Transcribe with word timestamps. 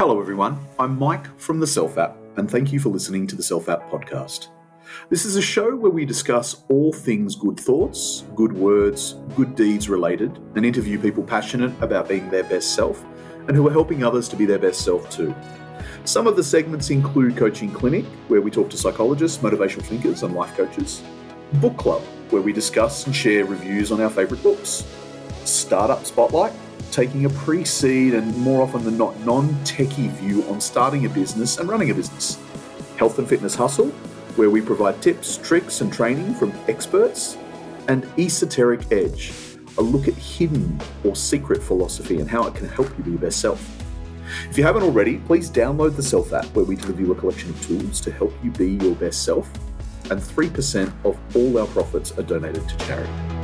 Hello, 0.00 0.18
everyone. 0.18 0.58
I'm 0.78 0.98
Mike 0.98 1.38
from 1.38 1.60
the 1.60 1.66
Self 1.66 1.98
App, 1.98 2.16
and 2.38 2.50
thank 2.50 2.72
you 2.72 2.80
for 2.80 2.88
listening 2.88 3.26
to 3.26 3.36
the 3.36 3.42
Self 3.42 3.68
App 3.68 3.90
podcast. 3.90 4.48
This 5.10 5.26
is 5.26 5.36
a 5.36 5.42
show 5.42 5.76
where 5.76 5.90
we 5.90 6.06
discuss 6.06 6.64
all 6.70 6.90
things 6.90 7.34
good 7.34 7.60
thoughts, 7.60 8.24
good 8.34 8.50
words, 8.50 9.16
good 9.36 9.54
deeds 9.54 9.90
related, 9.90 10.38
and 10.56 10.64
interview 10.64 10.98
people 10.98 11.22
passionate 11.22 11.74
about 11.82 12.08
being 12.08 12.30
their 12.30 12.44
best 12.44 12.74
self 12.74 13.04
and 13.46 13.54
who 13.54 13.68
are 13.68 13.70
helping 13.70 14.02
others 14.02 14.26
to 14.30 14.36
be 14.36 14.46
their 14.46 14.58
best 14.58 14.82
self 14.86 15.10
too. 15.10 15.34
Some 16.06 16.26
of 16.26 16.34
the 16.34 16.44
segments 16.44 16.88
include 16.88 17.36
Coaching 17.36 17.70
Clinic, 17.70 18.06
where 18.28 18.40
we 18.40 18.50
talk 18.50 18.70
to 18.70 18.78
psychologists, 18.78 19.42
motivational 19.42 19.82
thinkers, 19.82 20.22
and 20.22 20.34
life 20.34 20.56
coaches, 20.56 21.02
Book 21.56 21.76
Club, 21.76 22.00
where 22.30 22.40
we 22.40 22.54
discuss 22.54 23.04
and 23.04 23.14
share 23.14 23.44
reviews 23.44 23.92
on 23.92 24.00
our 24.00 24.08
favourite 24.08 24.42
books, 24.42 24.82
Startup 25.44 26.06
Spotlight, 26.06 26.54
taking 26.90 27.24
a 27.24 27.30
pre 27.30 27.64
seed 27.64 28.14
and 28.14 28.36
more 28.36 28.62
often 28.62 28.84
than 28.84 28.98
not 28.98 29.18
non 29.20 29.48
techie 29.64 30.10
view 30.12 30.44
on 30.44 30.60
starting 30.60 31.06
a 31.06 31.08
business 31.08 31.58
and 31.58 31.68
running 31.68 31.90
a 31.90 31.94
business, 31.94 32.38
Health 32.96 33.18
and 33.18 33.28
Fitness 33.28 33.54
Hustle, 33.54 33.88
where 34.36 34.50
we 34.50 34.60
provide 34.60 35.00
tips, 35.02 35.38
tricks, 35.38 35.80
and 35.80 35.92
training 35.92 36.34
from 36.34 36.52
experts, 36.68 37.36
and 37.88 38.06
Esoteric 38.18 38.92
Edge, 38.92 39.32
a 39.78 39.82
look 39.82 40.08
at 40.08 40.14
hidden 40.14 40.80
or 41.04 41.16
secret 41.16 41.62
philosophy 41.62 42.20
and 42.20 42.28
how 42.28 42.46
it 42.46 42.54
can 42.54 42.68
help 42.68 42.88
you 42.98 43.04
be 43.04 43.10
your 43.12 43.20
best 43.20 43.40
self. 43.40 43.76
If 44.48 44.56
you 44.56 44.64
haven't 44.64 44.82
already, 44.82 45.18
please 45.18 45.50
download 45.50 45.96
the 45.96 46.02
Self 46.02 46.32
app 46.32 46.46
where 46.54 46.64
we 46.64 46.76
deliver 46.76 47.00
you 47.00 47.12
a 47.12 47.14
collection 47.14 47.50
of 47.50 47.66
tools 47.66 48.00
to 48.02 48.12
help 48.12 48.32
you 48.42 48.50
be 48.52 48.72
your 48.84 48.94
best 48.94 49.24
self, 49.24 49.50
and 50.10 50.20
3% 50.20 50.92
of 51.04 51.18
all 51.36 51.58
our 51.58 51.66
profits 51.68 52.12
are 52.12 52.22
donated 52.22 52.68
to 52.68 52.76
charity. 52.78 53.39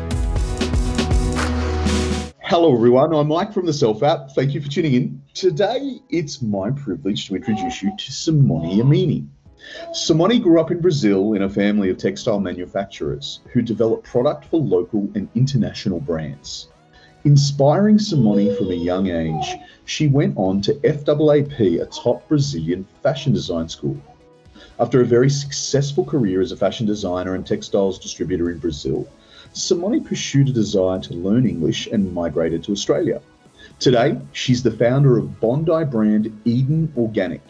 Hello, 2.59 2.75
everyone. 2.75 3.13
I'm 3.13 3.29
Mike 3.29 3.53
from 3.53 3.67
the 3.67 3.73
Self 3.75 4.03
app. 4.03 4.31
Thank 4.31 4.55
you 4.55 4.63
for 4.63 4.71
tuning 4.71 4.95
in. 4.95 5.23
Today, 5.35 6.01
it's 6.09 6.41
my 6.41 6.71
privilege 6.71 7.29
to 7.29 7.37
introduce 7.37 7.83
you 7.83 7.95
to 7.95 8.11
Simone 8.11 8.79
Yammine. 8.79 9.27
Simone 9.93 10.41
grew 10.41 10.59
up 10.59 10.71
in 10.71 10.81
Brazil 10.81 11.35
in 11.35 11.43
a 11.43 11.51
family 11.51 11.91
of 11.91 11.99
textile 11.99 12.41
manufacturers 12.41 13.41
who 13.53 13.61
develop 13.61 14.05
product 14.05 14.47
for 14.47 14.59
local 14.59 15.07
and 15.15 15.29
international 15.35 16.01
brands. 16.01 16.69
Inspiring 17.25 17.99
Simone 17.99 18.57
from 18.57 18.71
a 18.71 18.75
young 18.75 19.11
age, 19.11 19.57
she 19.85 20.07
went 20.07 20.35
on 20.39 20.63
to 20.63 20.73
FAAP, 20.77 21.83
a 21.83 21.85
top 21.85 22.27
Brazilian 22.27 22.87
fashion 23.03 23.35
design 23.35 23.69
school. 23.69 24.01
After 24.81 25.03
a 25.03 25.05
very 25.05 25.29
successful 25.29 26.07
career 26.07 26.41
as 26.41 26.53
a 26.53 26.57
fashion 26.57 26.87
designer 26.87 27.35
and 27.35 27.47
textiles 27.47 27.99
distributor 27.99 28.51
in 28.51 28.57
Brazil, 28.61 29.07
Simone 29.57 30.05
pursued 30.05 30.51
a 30.51 30.53
desire 30.53 31.01
to 31.01 31.15
learn 31.15 31.47
English 31.47 31.87
and 31.87 32.13
migrated 32.13 32.63
to 32.63 32.73
Australia. 32.73 33.23
Today, 33.79 34.21
she's 34.33 34.63
the 34.63 34.71
founder 34.71 35.17
of 35.17 35.41
Bondi 35.41 35.83
brand 35.85 36.41
Eden 36.45 36.93
Organic, 36.95 37.41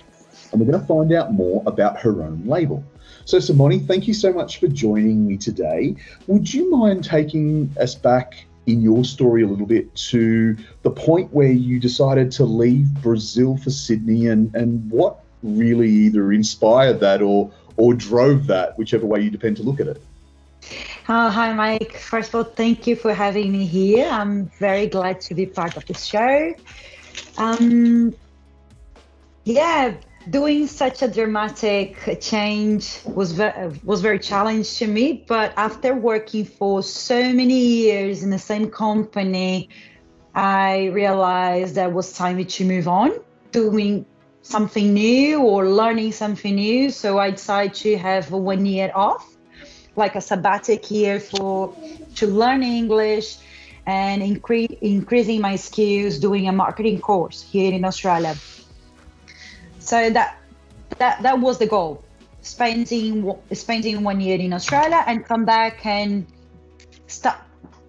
and 0.53 0.61
we're 0.61 0.71
going 0.71 0.81
to 0.81 0.87
find 0.87 1.13
out 1.13 1.33
more 1.33 1.65
about 1.67 1.99
her 1.99 2.23
own 2.23 2.45
label. 2.47 2.85
So, 3.25 3.41
Simone, 3.41 3.81
thank 3.81 4.07
you 4.07 4.15
so 4.15 4.33
much 4.33 4.61
for 4.61 4.69
joining 4.69 5.27
me 5.27 5.37
today. 5.37 5.97
Would 6.29 6.55
you 6.55 6.71
mind 6.71 7.03
taking 7.03 7.75
us 7.81 7.97
back 7.97 8.47
in 8.67 8.83
your 8.83 9.05
story 9.05 9.43
a 9.43 9.49
little 9.49 9.67
bit 9.67 9.93
to 9.97 10.57
the 10.83 10.91
point 10.93 11.33
where 11.33 11.51
you 11.51 11.81
decided 11.81 12.31
to 12.33 12.45
leave 12.45 12.87
Brazil 13.03 13.57
for 13.57 13.71
Sydney 13.71 14.29
and, 14.29 14.55
and 14.55 14.89
what 14.93 15.25
really 15.43 15.91
either 15.91 16.33
inspired 16.33 17.01
that 17.01 17.21
or 17.21 17.51
or 17.77 17.95
drove 17.95 18.47
that, 18.47 18.79
whichever 18.79 19.07
way 19.07 19.21
you 19.21 19.31
depend 19.31 19.57
to 19.57 19.65
look 19.65 19.81
at 19.81 19.89
it? 19.89 20.01
Uh, 21.09 21.31
hi, 21.31 21.53
Mike. 21.53 21.97
First 21.99 22.31
of 22.31 22.35
all, 22.35 22.43
thank 22.43 22.89
you 22.89 22.97
for 22.97 23.15
having 23.15 23.53
me 23.53 23.65
here. 23.65 24.09
I'm 24.11 24.47
very 24.59 24.89
glad 24.89 25.21
to 25.21 25.37
be 25.37 25.47
part 25.47 25.77
of 25.77 25.87
the 25.87 25.95
show. 25.95 26.53
Um, 27.39 28.13
yeah, 29.45 29.95
doing 30.31 30.67
such 30.67 31.03
a 31.03 31.09
dramatic 31.09 32.19
change 32.21 32.99
was 33.05 33.31
very, 33.31 33.79
was 33.85 34.01
very 34.01 34.19
challenging 34.19 34.65
to 34.65 34.87
me. 34.89 35.25
But 35.29 35.53
after 35.57 35.95
working 35.95 36.45
for 36.45 36.83
so 36.83 37.33
many 37.33 37.61
years 37.61 38.25
in 38.25 38.31
the 38.31 38.39
same 38.41 38.69
company, 38.69 39.69
I 40.35 40.87
realized 40.87 41.77
that 41.77 41.91
it 41.91 41.93
was 41.93 42.15
time 42.15 42.45
to 42.45 42.65
move 42.65 42.89
on, 42.89 43.13
doing 43.53 44.05
something 44.43 44.93
new 44.93 45.41
or 45.41 45.69
learning 45.69 46.11
something 46.11 46.57
new. 46.57 46.91
So 46.91 47.21
I 47.21 47.31
decided 47.31 47.75
to 47.75 47.97
have 47.97 48.33
one 48.33 48.67
year 48.67 48.91
off, 48.93 49.36
like 49.97 50.15
a 50.15 50.19
sabbatic 50.21 50.91
year 50.91 51.21
for 51.21 51.75
to 52.17 52.27
learn 52.27 52.63
English 52.63 53.39
and 53.87 54.23
incre- 54.23 54.79
increasing 54.81 55.41
my 55.41 55.57
skills 55.57 56.19
doing 56.19 56.49
a 56.49 56.53
marketing 56.53 57.01
course 57.01 57.43
here 57.43 57.73
in 57.73 57.85
Australia. 57.85 58.35
So 59.79 60.11
that 60.11 60.39
that 60.99 61.23
that 61.23 61.39
was 61.41 61.59
the 61.59 61.67
goal 61.67 62.03
spending 62.41 63.35
spending 63.53 64.05
one 64.05 64.21
year 64.21 64.39
in 64.39 64.53
australia 64.53 65.03
and 65.07 65.25
come 65.27 65.45
back 65.45 65.85
and 65.85 66.27
start 67.09 67.39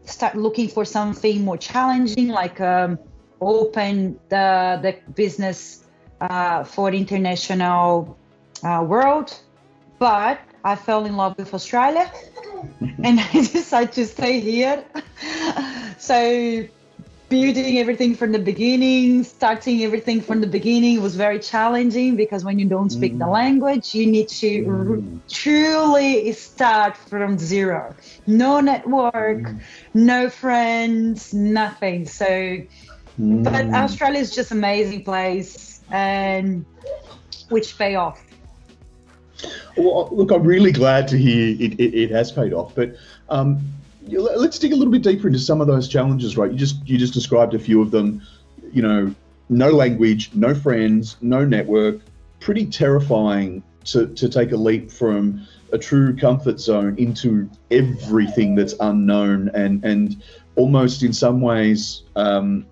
start 0.06 0.36
looking 0.36 0.68
for 0.68 0.84
something 0.84 1.46
more 1.46 1.58
challenging 1.58 2.30
like 2.30 2.60
um, 2.60 2.98
open 3.42 4.20
the 4.30 4.80
the 4.82 4.96
business 5.14 5.84
uh, 6.22 6.64
for 6.64 6.92
international 6.92 8.18
uh, 8.64 8.84
world. 8.88 9.38
But 10.00 10.40
i 10.72 10.76
fell 10.76 11.06
in 11.06 11.16
love 11.16 11.38
with 11.38 11.54
australia 11.54 12.12
and 13.04 13.20
i 13.28 13.32
decided 13.32 13.92
to 13.92 14.06
stay 14.06 14.40
here 14.40 14.84
so 15.98 16.68
building 17.30 17.78
everything 17.78 18.16
from 18.16 18.32
the 18.32 18.40
beginning, 18.40 19.24
starting 19.24 19.84
everything 19.84 20.22
from 20.22 20.40
the 20.42 20.48
beginning 20.48 21.02
was 21.02 21.16
very 21.16 21.40
challenging 21.40 22.16
because 22.16 22.46
when 22.46 22.58
you 22.58 22.66
don't 22.66 22.90
speak 22.90 23.14
mm. 23.16 23.20
the 23.20 23.28
language, 23.28 23.94
you 23.94 24.08
need 24.08 24.30
to 24.30 24.64
mm. 24.64 25.20
truly 25.30 26.32
start 26.32 26.96
from 26.96 27.38
zero. 27.38 27.94
No 28.26 28.62
network, 28.62 29.40
mm. 29.40 29.60
no 29.94 30.30
friends, 30.30 31.34
nothing. 31.34 32.08
So, 32.08 32.26
but 33.18 33.54
mm. 33.54 33.74
Australia 33.74 34.20
is 34.20 34.34
just 34.34 34.52
an 34.52 34.60
amazing 34.60 35.04
place 35.04 35.82
and 35.92 36.66
which 37.50 37.78
pay 37.78 37.96
off. 37.96 38.24
Well, 39.76 40.10
look, 40.12 40.32
I'm 40.32 40.44
really 40.44 40.72
glad 40.72 41.08
to 41.10 41.18
hear 41.18 41.56
it, 41.60 41.80
it, 41.80 41.94
it 41.94 42.12
has 42.12 42.32
paid 42.32 42.54
off, 42.54 42.74
but 42.76 42.96
um, 43.30 43.60
let's 44.08 44.58
dig 44.58 44.74
a 44.74 44.76
little 44.76 44.92
bit 44.92 45.04
deeper 45.04 45.28
into 45.28 45.40
some 45.40 45.62
of 45.62 45.68
those 45.68 45.88
challenges. 45.88 46.38
Right, 46.38 46.52
you 46.52 46.58
just 46.58 46.88
you 46.88 46.98
just 46.98 47.14
described 47.14 47.54
a 47.54 47.60
few 47.60 47.82
of 47.82 47.92
them. 47.92 48.22
You 48.72 48.82
know, 48.82 49.16
no 49.50 49.70
language, 49.70 50.32
no 50.34 50.56
friends, 50.56 51.18
no 51.22 51.46
network. 51.46 52.02
Pretty 52.40 52.66
terrifying 52.66 53.64
to 53.86 54.08
to 54.08 54.30
take 54.30 54.52
a 54.52 54.58
leap 54.58 54.92
from 54.92 55.46
a 55.72 55.78
true 55.78 56.16
comfort 56.16 56.60
zone 56.60 56.96
into 56.98 57.50
everything 57.72 58.56
that's 58.56 58.74
unknown 58.80 59.50
and 59.54 59.84
and 59.84 60.22
almost 60.56 61.04
in 61.04 61.14
some 61.14 61.42
ways 61.42 62.04
um, 62.16 62.66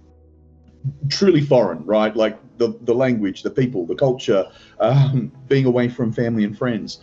truly 1.10 1.42
foreign, 1.42 1.86
right? 1.86 2.16
Like 2.16 2.38
the 2.58 2.78
the 2.82 2.94
language, 2.94 3.44
the 3.44 3.50
people, 3.50 3.86
the 3.86 3.96
culture, 3.96 4.46
um, 4.80 5.32
being 5.48 5.66
away 5.66 5.90
from 5.90 6.12
family 6.12 6.44
and 6.44 6.58
friends. 6.58 7.00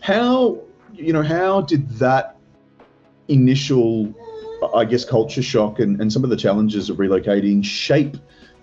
How 0.00 0.60
you 0.94 1.12
know 1.12 1.22
how 1.22 1.62
did 1.62 1.88
that 1.98 2.36
initial, 3.28 4.12
I 4.74 4.84
guess, 4.84 5.04
culture 5.04 5.42
shock 5.42 5.78
and, 5.78 6.00
and 6.00 6.12
some 6.12 6.24
of 6.24 6.30
the 6.30 6.36
challenges 6.36 6.90
of 6.90 6.96
relocating 6.96 7.64
shape 7.64 8.16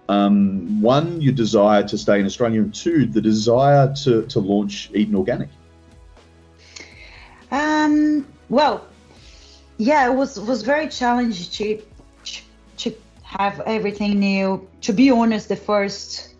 um, 0.09 0.81
one, 0.81 1.21
your 1.21 1.33
desire 1.33 1.83
to 1.83 1.97
stay 1.97 2.19
in 2.19 2.25
Australia, 2.25 2.61
and 2.61 2.73
two, 2.73 3.05
the 3.05 3.21
desire 3.21 3.93
to, 4.03 4.25
to 4.27 4.39
launch 4.39 4.89
Eden 4.93 5.15
Organic? 5.15 5.49
Um, 7.51 8.25
well, 8.49 8.85
yeah, 9.77 10.09
it 10.09 10.15
was 10.15 10.39
was 10.39 10.63
very 10.63 10.87
challenging 10.87 11.81
have 13.27 13.61
everything 13.65 14.19
new. 14.19 14.67
To 14.81 14.93
be 14.93 15.11
honest, 15.11 15.49
the 15.49 15.55
first 15.55 16.35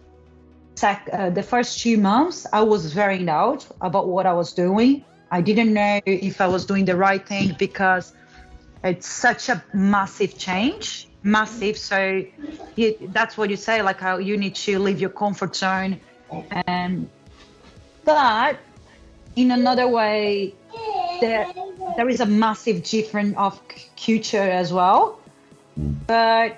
sec, 0.75 1.09
uh, 1.11 1.29
the 1.29 1.43
first 1.43 1.79
two 1.79 1.97
months, 1.97 2.45
I 2.53 2.61
was 2.61 2.93
very 2.93 3.17
in 3.17 3.25
doubt 3.25 3.67
about 3.81 4.07
what 4.07 4.25
I 4.25 4.33
was 4.33 4.53
doing. 4.53 5.03
I 5.29 5.41
didn't 5.41 5.73
know 5.73 5.99
if 6.05 6.39
I 6.39 6.47
was 6.47 6.65
doing 6.65 6.85
the 6.85 6.95
right 6.95 7.25
thing 7.25 7.55
because 7.59 8.13
it's 8.83 9.07
such 9.07 9.49
a 9.49 9.61
massive 9.73 10.37
change 10.37 11.07
massive 11.23 11.77
so 11.77 12.23
you, 12.75 12.95
that's 13.11 13.37
what 13.37 13.49
you 13.49 13.57
say 13.57 13.81
like 13.81 13.99
how 13.99 14.17
you 14.17 14.37
need 14.37 14.55
to 14.55 14.79
leave 14.79 14.99
your 14.99 15.09
comfort 15.09 15.55
zone 15.55 15.99
and 16.67 17.09
but 18.05 18.57
in 19.35 19.51
another 19.51 19.87
way 19.87 20.53
there 21.19 21.47
there 21.97 22.07
is 22.07 22.21
a 22.21 22.25
massive 22.25 22.83
difference 22.83 23.35
of 23.37 23.59
culture 23.97 24.37
as 24.37 24.71
well 24.71 25.19
but 26.05 26.57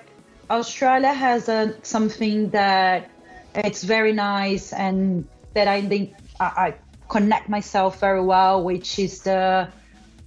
australia 0.49 1.13
has 1.13 1.49
a, 1.49 1.75
something 1.83 2.49
that 2.49 3.09
it's 3.55 3.83
very 3.83 4.13
nice 4.13 4.73
and 4.73 5.27
that 5.53 5.67
i 5.67 5.81
think 5.81 6.13
I, 6.39 6.45
I 6.45 6.75
connect 7.09 7.49
myself 7.49 7.99
very 7.99 8.21
well 8.21 8.63
which 8.63 8.99
is 8.99 9.21
the 9.21 9.69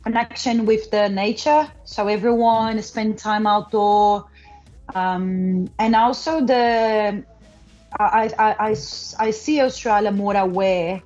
connection 0.03 0.67
with 0.67 0.91
the 0.91 1.09
nature. 1.09 1.71
So 1.85 2.09
everyone 2.09 2.83
spend 2.83 3.19
time 3.19 3.47
outdoor, 3.47 4.27
um, 4.95 5.71
and 5.79 5.95
also 5.95 6.45
the 6.45 7.25
I, 7.99 8.31
I, 8.39 8.69
I, 8.69 8.77
I 9.19 9.31
see 9.31 9.61
Australia 9.61 10.11
more 10.11 10.37
aware 10.37 11.03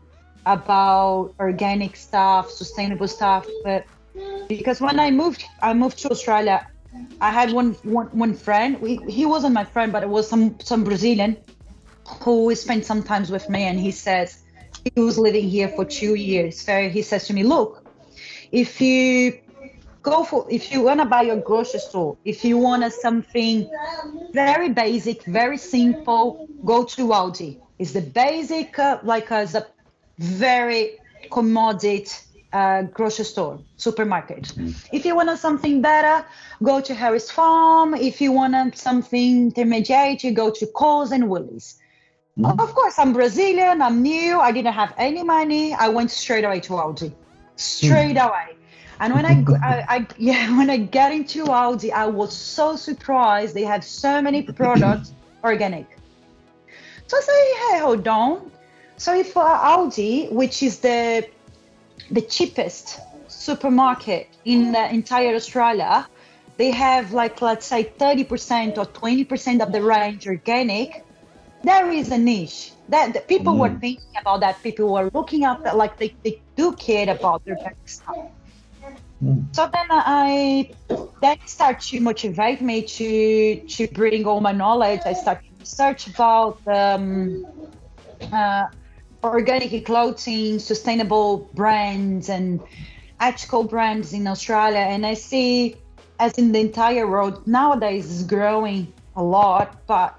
about 0.47 1.35
organic 1.41 1.97
stuff, 1.97 2.51
sustainable 2.51 3.09
stuff. 3.09 3.47
But 3.65 3.85
because 4.49 4.81
when 4.81 5.01
I 5.01 5.11
moved, 5.11 5.45
I 5.61 5.75
moved 5.75 5.99
to 5.99 6.11
Australia. 6.11 6.67
I 7.21 7.31
had 7.31 7.53
one 7.53 7.73
one, 7.83 8.07
one 8.09 8.35
friend. 8.35 8.81
We, 8.81 8.97
he 9.09 9.27
wasn't 9.27 9.55
my 9.55 9.65
friend, 9.65 9.93
but 9.93 10.03
it 10.03 10.09
was 10.09 10.29
some 10.29 10.59
some 10.61 10.85
Brazilian 10.85 11.37
who 12.23 12.55
spent 12.55 12.85
some 12.85 13.03
times 13.03 13.31
with 13.31 13.49
me, 13.49 13.63
and 13.65 13.79
he 13.79 13.91
says 13.91 14.43
he 14.95 15.01
was 15.01 15.19
living 15.19 15.49
here 15.49 15.69
for 15.69 15.85
two 15.85 16.15
years. 16.15 16.61
So 16.61 16.89
he 16.89 17.03
says 17.03 17.27
to 17.29 17.33
me, 17.35 17.43
"Look, 17.43 17.85
if 18.53 18.81
you 18.81 19.41
go 20.03 20.23
for 20.25 20.47
if 20.49 20.71
you 20.71 20.83
want 20.83 21.01
to 21.01 21.07
buy 21.07 21.25
a 21.25 21.37
grocery 21.37 21.81
store 21.81 22.17
if 22.25 22.45
you 22.45 22.57
wanna 22.57 22.91
something 22.91 23.69
very 24.33 24.69
basic 24.69 25.25
very 25.25 25.59
simple 25.59 26.49
go 26.65 26.85
to 26.85 27.09
aldi 27.21 27.59
it's 27.81 27.93
the 27.93 28.01
basic 28.01 28.79
uh, 28.79 28.99
like 29.03 29.33
as 29.33 29.57
a 29.57 29.67
very 30.19 30.83
commodity 31.31 32.07
uh, 32.57 32.83
grocery 32.97 33.25
store 33.25 33.59
supermarket 33.77 34.45
mm. 34.45 34.73
if 34.93 35.05
you 35.07 35.15
want 35.19 35.31
something 35.39 35.83
better 35.83 36.17
go 36.63 36.81
to 36.81 36.93
harris 37.03 37.31
farm 37.31 37.95
if 37.95 38.21
you 38.21 38.31
want 38.33 38.77
something 38.77 39.47
intermediate 39.49 40.25
you 40.25 40.33
go 40.33 40.49
to 40.51 40.65
coles 40.81 41.11
and 41.17 41.29
woolies 41.31 41.67
mm. 42.39 42.61
of 42.65 42.75
course 42.75 42.99
i'm 42.99 43.13
brazilian 43.13 43.83
i'm 43.83 44.03
new 44.03 44.41
i 44.41 44.51
didn't 44.53 44.77
have 44.83 44.93
any 44.97 45.23
money 45.23 45.65
i 45.75 45.89
went 45.89 46.11
straight 46.11 46.45
away 46.45 46.61
to 46.61 46.73
aldi 46.85 47.13
straight 47.57 48.17
mm. 48.17 48.29
away 48.29 48.49
and 48.99 49.13
when 49.13 49.27
I, 49.27 49.45
I, 49.63 49.85
I, 49.97 50.07
yeah, 50.17 50.57
when 50.59 50.71
I 50.71 50.79
get 50.79 51.13
into 51.13 51.45
Aldi, 51.45 51.93
I 51.93 52.07
was 52.07 52.35
so 52.35 52.77
surprised. 52.77 53.55
They 53.55 53.65
have 53.65 53.85
so 53.85 54.23
many 54.23 54.43
products 54.43 55.13
organic. 55.45 55.87
So 57.07 57.17
I 57.17 57.21
say, 57.21 57.73
hey, 57.75 57.81
hold 57.81 58.09
on. 58.09 58.51
So 58.97 59.15
if 59.15 59.37
uh, 59.37 59.43
Aldi, 59.43 60.33
which 60.33 60.63
is 60.63 60.79
the 60.81 61.29
the 62.11 62.21
cheapest 62.21 63.01
supermarket 63.29 64.29
in 64.45 64.73
the 64.73 64.91
entire 64.93 65.35
Australia, 65.35 66.07
they 66.57 66.71
have 66.71 67.13
like 67.13 67.43
let's 67.43 67.67
say 67.67 67.85
30% 67.85 68.79
or 68.79 68.87
20% 68.87 69.61
of 69.61 69.73
the 69.73 69.83
range 69.83 70.27
organic. 70.27 71.05
There 71.63 71.91
is 71.91 72.11
a 72.11 72.19
niche 72.19 72.73
that, 72.89 73.15
that 73.15 73.29
people 73.29 73.55
mm. 73.55 73.59
were 73.59 73.79
thinking 73.79 74.15
about 74.21 74.41
that. 74.41 74.63
People 74.63 74.93
were 74.93 75.11
looking 75.13 75.45
up 75.45 75.65
that 75.65 75.77
like 75.77 75.99
they, 75.99 76.15
they 76.23 76.41
do 76.57 76.73
care 76.73 77.11
about 77.11 77.45
their 77.45 77.59
stuff. 77.85 78.17
So 79.53 79.71
then 79.73 79.87
I 79.89 80.71
that 81.23 81.49
started 81.49 81.81
to 81.89 82.01
motivate 82.01 82.61
me 82.61 82.83
to 82.83 83.61
to 83.61 83.89
bring 83.89 84.27
all 84.27 84.41
my 84.41 84.53
knowledge. 84.53 85.01
I 85.07 85.15
started 85.15 85.45
to 85.45 85.61
research 85.61 86.07
about 86.07 86.61
um, 86.67 87.47
uh, 88.31 88.67
organic 89.27 89.85
clothing, 89.85 90.59
sustainable 90.59 91.49
brands, 91.55 92.29
and 92.29 92.61
ethical 93.21 93.65
brands 93.65 94.13
in 94.13 94.27
Australia. 94.27 94.79
And 94.79 95.07
I 95.07 95.15
see, 95.15 95.77
as 96.19 96.33
in 96.33 96.53
the 96.53 96.61
entire 96.61 97.07
world 97.09 97.47
nowadays, 97.47 98.11
is 98.11 98.25
growing 98.25 98.93
a 99.17 99.23
lot. 99.23 99.87
But 99.87 100.19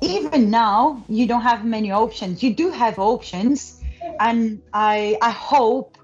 even 0.00 0.50
now, 0.50 1.04
you 1.08 1.26
don't 1.26 1.42
have 1.42 1.64
many 1.64 1.90
options. 1.90 2.42
You 2.42 2.54
do 2.54 2.70
have 2.70 2.98
options, 2.98 3.82
and 4.20 4.60
I 4.72 5.18
I 5.22 5.30
hope 5.30 5.98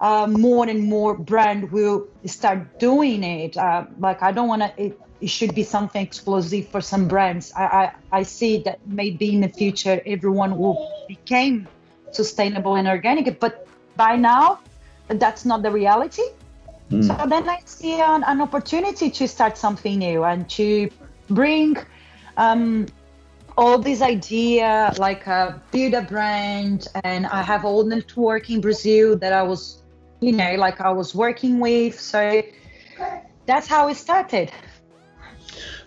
uh, 0.00 0.26
more 0.26 0.68
and 0.68 0.84
more 0.84 1.16
brand 1.16 1.70
will 1.70 2.08
start 2.26 2.78
doing 2.78 3.22
it. 3.22 3.56
Uh, 3.56 3.86
like 3.98 4.22
I 4.22 4.32
don't 4.32 4.48
want 4.48 4.62
to. 4.62 4.94
It, 5.20 5.30
should 5.30 5.54
be 5.54 5.62
something 5.62 6.02
explosive 6.02 6.68
for 6.68 6.80
some 6.80 7.08
brands. 7.08 7.52
I, 7.56 7.64
I 7.64 7.92
I 8.20 8.22
see 8.22 8.62
that 8.64 8.78
maybe 8.86 9.34
in 9.34 9.40
the 9.40 9.48
future 9.48 10.00
everyone 10.06 10.58
will 10.58 10.78
become 11.08 11.66
sustainable 12.12 12.76
and 12.76 12.86
organic, 12.88 13.40
but 13.40 13.66
by 13.96 14.16
now 14.16 14.60
that's 15.08 15.44
not 15.44 15.62
the 15.62 15.70
reality. 15.70 16.22
Mm. 16.90 17.06
So 17.06 17.26
then 17.26 17.48
I 17.48 17.60
see 17.64 18.00
an, 18.00 18.24
an, 18.24 18.40
opportunity 18.40 19.10
to 19.10 19.26
start 19.26 19.56
something 19.56 19.98
new 19.98 20.24
and 20.24 20.48
to 20.50 20.90
bring 21.30 21.76
um, 22.36 22.86
all 23.56 23.78
this 23.78 24.02
idea, 24.02 24.92
like 24.98 25.26
uh, 25.26 25.52
build 25.70 25.94
a 25.94 26.02
brand. 26.02 26.88
And 27.04 27.26
I 27.26 27.42
have 27.42 27.64
all 27.64 27.84
network 27.84 28.50
in 28.50 28.60
Brazil 28.60 29.16
that 29.18 29.32
I 29.32 29.42
was 29.42 29.82
you 30.24 30.32
know, 30.32 30.54
like 30.54 30.80
I 30.80 30.90
was 30.90 31.14
working 31.14 31.60
with. 31.60 32.00
So 32.00 32.42
that's 33.46 33.66
how 33.66 33.88
it 33.88 33.96
started. 33.96 34.50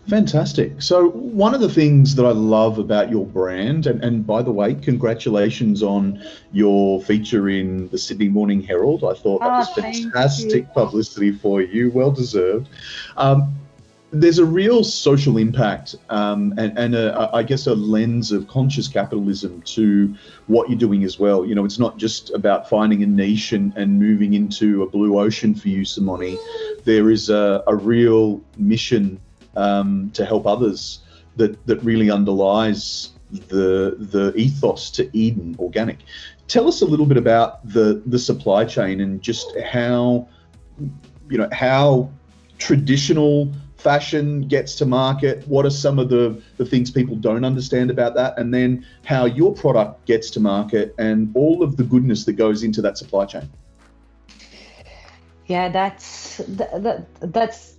Fantastic. 0.08 0.82
So, 0.82 1.10
one 1.10 1.54
of 1.54 1.60
the 1.60 1.70
things 1.70 2.16
that 2.16 2.26
I 2.26 2.32
love 2.32 2.80
about 2.80 3.12
your 3.12 3.26
brand, 3.26 3.88
and, 3.88 4.02
and 4.02 4.26
by 4.26 4.42
the 4.42 4.52
way, 4.52 4.74
congratulations 4.74 5.84
on 5.84 6.24
your 6.54 7.02
feature 7.02 7.50
in 7.50 7.90
the 7.90 7.98
Sydney 7.98 8.30
Morning 8.30 8.62
Herald. 8.62 9.04
I 9.04 9.14
thought 9.14 9.42
that 9.42 9.52
oh, 9.52 9.58
was 9.58 9.70
fantastic 9.74 10.74
publicity 10.74 11.34
for 11.34 11.62
you. 11.62 11.92
Well 11.92 12.12
deserved. 12.12 12.70
Um, 13.18 13.54
there's 14.12 14.40
a 14.40 14.46
real 14.46 14.86
social 14.86 15.38
impact 15.38 15.96
um, 16.10 16.54
and, 16.58 16.78
and 16.78 16.96
a, 16.96 17.30
I 17.34 17.44
guess 17.44 17.68
a 17.68 17.76
lens 17.76 18.32
of 18.32 18.48
conscious 18.48 18.88
capitalism 18.88 19.62
to 19.64 20.16
what 20.48 20.70
you're 20.70 20.80
doing 20.80 21.04
as 21.04 21.20
well. 21.20 21.46
You 21.46 21.56
know, 21.56 21.66
it's 21.66 21.80
not 21.80 21.98
just 21.98 22.30
about 22.30 22.70
finding 22.70 23.04
a 23.04 23.06
niche 23.06 23.52
and, 23.52 23.76
and 23.76 24.00
moving 24.00 24.34
into 24.34 24.84
a 24.84 24.88
blue 24.88 25.20
ocean 25.20 25.54
for 25.54 25.68
you, 25.68 25.84
Simone. 25.84 26.38
There 26.86 27.12
is 27.12 27.30
a, 27.30 27.62
a 27.68 27.76
real 27.76 28.42
mission 28.56 29.20
um, 29.58 30.12
to 30.14 30.26
help 30.26 30.48
others 30.48 31.00
that, 31.36 31.66
that 31.68 31.84
really 31.84 32.10
underlies 32.10 33.12
the 33.50 33.98
the 34.00 34.34
ethos 34.38 34.90
to 34.92 35.10
Eden 35.12 35.56
Organic. 35.60 35.98
Tell 36.48 36.66
us 36.66 36.82
a 36.82 36.86
little 36.86 37.06
bit 37.06 37.18
about 37.18 37.68
the 37.68 38.02
the 38.06 38.18
supply 38.18 38.64
chain 38.64 39.02
and 39.02 39.22
just 39.22 39.58
how 39.60 40.30
you 41.30 41.38
know 41.38 41.50
how 41.52 42.10
traditional 42.58 43.52
fashion 43.78 44.48
gets 44.48 44.76
to 44.76 44.86
market? 44.86 45.48
What 45.48 45.66
are 45.66 45.70
some 45.70 46.00
of 46.00 46.10
the, 46.10 46.42
the 46.58 46.66
things 46.66 46.92
people 46.92 47.16
don't 47.16 47.46
understand 47.46 47.92
about 47.92 48.16
that? 48.16 48.38
And 48.38 48.54
then 48.54 48.86
how 49.06 49.26
your 49.26 49.54
product 49.54 50.06
gets 50.06 50.30
to 50.32 50.40
market 50.40 50.96
and 50.98 51.32
all 51.36 51.64
of 51.64 51.78
the 51.78 51.84
goodness 51.84 52.26
that 52.26 52.34
goes 52.34 52.64
into 52.64 52.82
that 52.82 52.98
supply 52.98 53.26
chain. 53.26 53.50
Yeah, 55.46 55.70
that's 55.70 56.38
that, 56.48 57.06
that's 57.22 57.77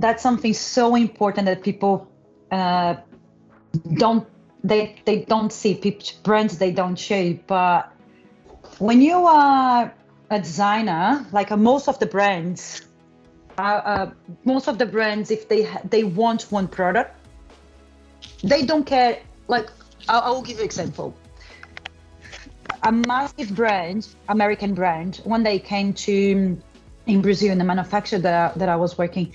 that's 0.00 0.22
something 0.22 0.54
so 0.54 0.94
important 0.94 1.46
that 1.46 1.62
people 1.62 2.08
uh, 2.50 2.96
don't 3.94 4.26
they 4.64 4.96
they 5.04 5.20
don't 5.20 5.52
see 5.52 5.74
people, 5.74 6.06
brands 6.22 6.58
they 6.58 6.72
don't 6.72 6.96
shape 6.96 7.46
But 7.46 7.92
when 8.78 9.00
you 9.00 9.26
are 9.26 9.92
a 10.30 10.38
designer, 10.38 11.26
like 11.32 11.50
uh, 11.50 11.56
most 11.56 11.88
of 11.88 11.98
the 11.98 12.06
brands, 12.06 12.82
uh, 13.58 13.62
uh, 13.62 14.10
most 14.44 14.68
of 14.68 14.78
the 14.78 14.86
brands, 14.86 15.30
if 15.30 15.48
they 15.48 15.68
they 15.88 16.04
want 16.04 16.42
one 16.50 16.68
product, 16.68 17.14
they 18.42 18.64
don't 18.64 18.84
care. 18.84 19.20
Like 19.48 19.70
I, 20.08 20.18
I 20.18 20.30
will 20.30 20.42
give 20.42 20.56
you 20.56 20.62
an 20.62 20.66
example. 20.66 21.14
A 22.84 22.92
massive 22.92 23.56
brand, 23.56 24.06
American 24.28 24.74
brand, 24.74 25.20
when 25.24 25.42
they 25.42 25.58
came 25.58 25.92
to 25.94 26.56
in 27.08 27.22
Brazil 27.22 27.50
in 27.50 27.58
the 27.58 27.64
manufacturer 27.64 28.18
that 28.20 28.34
I, 28.34 28.58
that 28.58 28.68
I 28.68 28.76
was 28.76 28.96
working, 28.96 29.32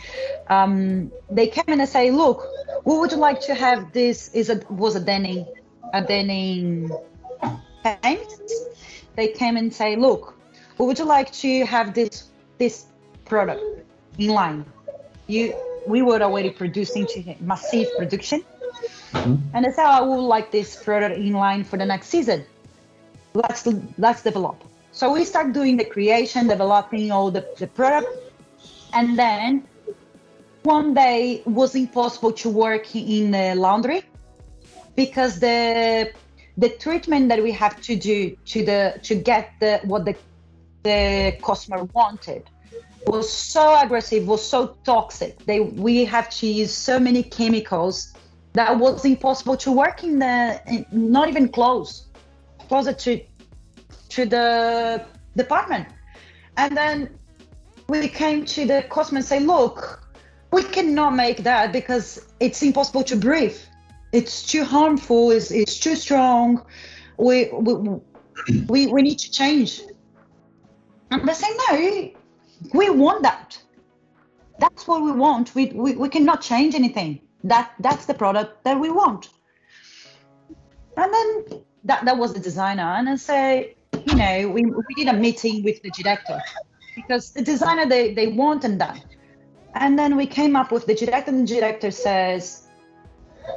um, 0.48 1.12
they 1.30 1.48
came 1.48 1.66
and 1.68 1.82
they 1.82 1.86
say, 1.86 2.12
"Look, 2.12 2.48
we 2.86 2.98
would 2.98 3.14
like 3.14 3.42
to 3.42 3.54
have 3.56 3.92
this." 3.92 4.30
Is 4.34 4.50
a 4.50 4.62
was 4.70 4.96
a 4.96 5.00
denim, 5.00 5.46
a 5.94 6.02
denim 6.02 6.94
paint. 7.84 8.42
They 9.16 9.28
came 9.30 9.58
and 9.58 9.74
say, 9.74 9.96
"Look, 9.96 10.38
we 10.78 10.86
would 10.86 11.00
like 11.00 11.32
to 11.44 11.66
have 11.66 11.94
this 11.94 12.30
this 12.60 12.86
product 13.26 13.64
in 14.18 14.30
line. 14.30 14.66
You, 15.28 15.54
we 15.88 16.02
were 16.02 16.22
already 16.22 16.52
producing 16.52 17.08
massive 17.40 17.88
production, 17.98 18.44
mm-hmm. 19.12 19.36
and 19.54 19.66
that's 19.66 19.78
how 19.78 19.92
I 19.92 20.02
would 20.02 20.22
like 20.22 20.52
this 20.52 20.82
product 20.82 21.18
in 21.18 21.34
line 21.34 21.64
for 21.64 21.78
the 21.78 21.86
next 21.86 22.08
season. 22.08 22.46
Let's 23.34 23.68
let's 23.98 24.22
develop. 24.22 24.64
So 24.94 25.12
we 25.12 25.26
start 25.26 25.54
doing 25.54 25.78
the 25.78 25.86
creation, 25.86 26.48
developing 26.48 27.12
all 27.12 27.32
the, 27.32 27.44
the 27.58 27.66
product, 27.66 28.08
and 28.94 29.18
then 29.18 29.68
one 30.62 30.94
day 30.94 31.42
was 31.46 31.74
impossible 31.74 32.32
to 32.34 32.50
work 32.50 32.96
in 32.96 33.32
the 33.32 33.56
laundry 33.56 34.04
because 34.96 35.40
the 35.40 36.12
the 36.58 36.70
treatment 36.70 37.30
that 37.30 37.42
we 37.42 37.52
have 37.52 37.82
to 37.82 37.96
do 37.96 38.38
to 38.46 38.64
the 38.64 39.00
to 39.02 39.16
get 39.16 39.54
the 39.60 39.82
what 39.84 40.06
the 40.06 40.16
the 40.84 41.38
customer 41.42 41.86
wanted 41.86 42.44
was 43.08 43.32
so 43.32 43.76
aggressive, 43.82 44.28
was 44.28 44.48
so 44.48 44.78
toxic. 44.86 45.44
They 45.46 45.60
we 45.60 46.06
have 46.06 46.30
to 46.38 46.48
use 46.48 46.72
so 46.72 47.00
many 47.00 47.24
chemicals 47.24 48.14
that 48.54 48.78
was 48.78 49.04
impossible 49.06 49.58
to 49.58 49.72
work 49.72 50.04
in 50.04 50.20
the 50.20 50.86
not 50.92 51.30
even 51.30 51.50
close, 51.50 52.06
closer 52.70 52.94
to 52.94 53.20
to 54.16 54.26
the 54.26 55.06
department. 55.36 55.88
And 56.58 56.76
then 56.76 57.10
we 57.88 58.08
came 58.08 58.46
to 58.46 58.66
the 58.66 58.84
customer 58.90 59.20
and 59.20 59.26
say, 59.26 59.40
look, 59.40 60.02
we 60.52 60.64
cannot 60.64 61.16
make 61.16 61.44
that 61.44 61.72
because 61.74 62.26
it's 62.40 62.62
impossible 62.62 63.04
to 63.04 63.16
breathe. 63.16 63.58
it's 64.14 64.44
too 64.44 64.64
harmful. 64.64 65.32
It's, 65.32 65.52
it's 65.52 65.80
too 65.80 65.96
strong. 65.96 66.64
We, 67.18 67.50
we 67.52 67.74
we 68.70 68.88
we 68.88 69.02
need 69.02 69.20
to 69.20 69.32
change. 69.32 69.82
And 71.12 71.28
they 71.28 71.34
say 71.34 71.48
no. 71.70 72.12
We 72.74 72.90
want 72.92 73.24
that. 73.24 73.62
That's 74.60 74.88
what 74.88 75.02
we 75.02 75.12
want. 75.12 75.54
We, 75.56 75.66
we 75.68 75.96
we 75.96 76.10
cannot 76.10 76.42
change 76.42 76.76
anything. 76.76 77.20
That 77.44 77.74
that's 77.80 78.06
the 78.06 78.14
product 78.14 78.64
that 78.64 78.80
we 78.80 78.90
want. 78.90 79.30
And 80.96 81.14
then 81.14 81.64
that 81.84 82.06
that 82.06 82.18
was 82.18 82.34
the 82.34 82.40
designer, 82.40 82.84
and 82.98 83.10
I 83.10 83.16
say, 83.16 83.76
you 84.06 84.16
know, 84.16 84.50
we 84.50 84.66
we 84.66 84.94
did 84.96 85.08
a 85.08 85.14
meeting 85.14 85.64
with 85.64 85.82
the 85.82 85.90
director 85.92 86.42
because 86.96 87.32
the 87.32 87.42
designer 87.42 87.86
they 87.86 88.14
they 88.14 88.28
want 88.28 88.64
and 88.64 88.80
that. 88.82 89.04
And 89.76 89.98
then 89.98 90.16
we 90.16 90.28
came 90.28 90.56
up 90.56 90.72
with 90.72 90.86
the 90.86 90.94
director, 90.94 91.32
and 91.32 91.48
the 91.48 91.56
director 91.56 91.90
says, 91.90 92.68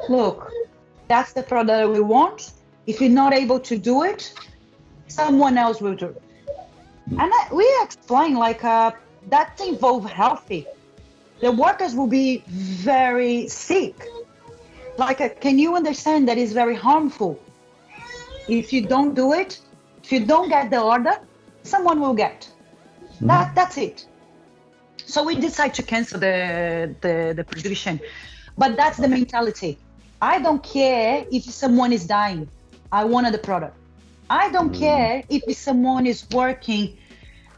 look, 0.09 0.51
that's 1.09 1.33
the 1.33 1.43
product 1.43 1.93
we 1.93 2.01
want. 2.01 2.53
If 2.87 3.01
you're 3.01 3.11
not 3.11 3.35
able 3.35 3.61
to 3.61 3.77
do 3.77 4.05
it, 4.05 4.33
someone 5.09 5.59
else 5.59 5.81
will 5.81 5.95
do 5.95 6.07
it. 6.07 6.23
And 7.11 7.31
I, 7.33 7.49
we 7.53 7.69
explain 7.83 8.35
like 8.35 8.65
uh, 8.65 8.93
that 9.29 9.61
involve 9.61 10.09
healthy. 10.11 10.67
The 11.41 11.53
workers 11.53 11.95
will 11.95 12.07
be 12.07 12.43
very 12.49 13.47
sick. 13.49 14.09
Like, 14.97 15.21
uh, 15.21 15.29
can 15.29 15.59
you 15.59 15.77
understand 15.77 16.29
that 16.29 16.39
is 16.39 16.53
very 16.53 16.75
harmful? 16.75 17.39
If 18.49 18.73
you 18.73 18.87
don't 18.87 19.15
do 19.15 19.35
it, 19.35 19.61
if 20.07 20.13
you 20.13 20.25
don't 20.25 20.49
get 20.49 20.71
the 20.71 20.81
order, 20.81 21.19
someone 21.65 22.01
will 22.01 22.15
get. 22.15 22.49
Mm. 23.21 23.27
That 23.27 23.55
that's 23.57 23.77
it. 23.77 24.07
So 25.05 25.25
we 25.25 25.35
decide 25.35 25.75
to 25.75 25.83
cancel 25.83 26.21
the, 26.21 26.95
the 27.01 27.35
the 27.35 27.43
production, 27.45 28.01
but 28.57 28.77
that's 28.77 28.99
the 28.99 29.09
mentality. 29.09 29.79
I 30.23 30.39
don't 30.39 30.63
care 30.63 31.27
if 31.33 31.43
someone 31.45 31.93
is 31.93 32.07
dying. 32.07 32.49
I 32.93 33.03
wanted 33.05 33.35
the 33.35 33.39
product. 33.39 33.77
I 34.31 34.49
don't 34.51 34.73
mm. 34.73 34.79
care 34.79 35.25
if 35.29 35.43
someone 35.57 36.07
is 36.07 36.25
working 36.31 36.97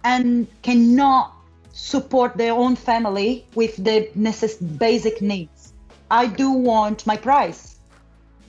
and 0.03 0.47
cannot 0.63 1.35
support 1.73 2.39
their 2.39 2.55
own 2.55 2.77
family 2.77 3.45
with 3.55 3.77
the 3.77 4.09
necess- 4.17 4.79
basic 4.79 5.21
needs. 5.21 5.75
I 6.11 6.27
do 6.27 6.51
want 6.51 7.07
my 7.07 7.19
price. 7.19 7.77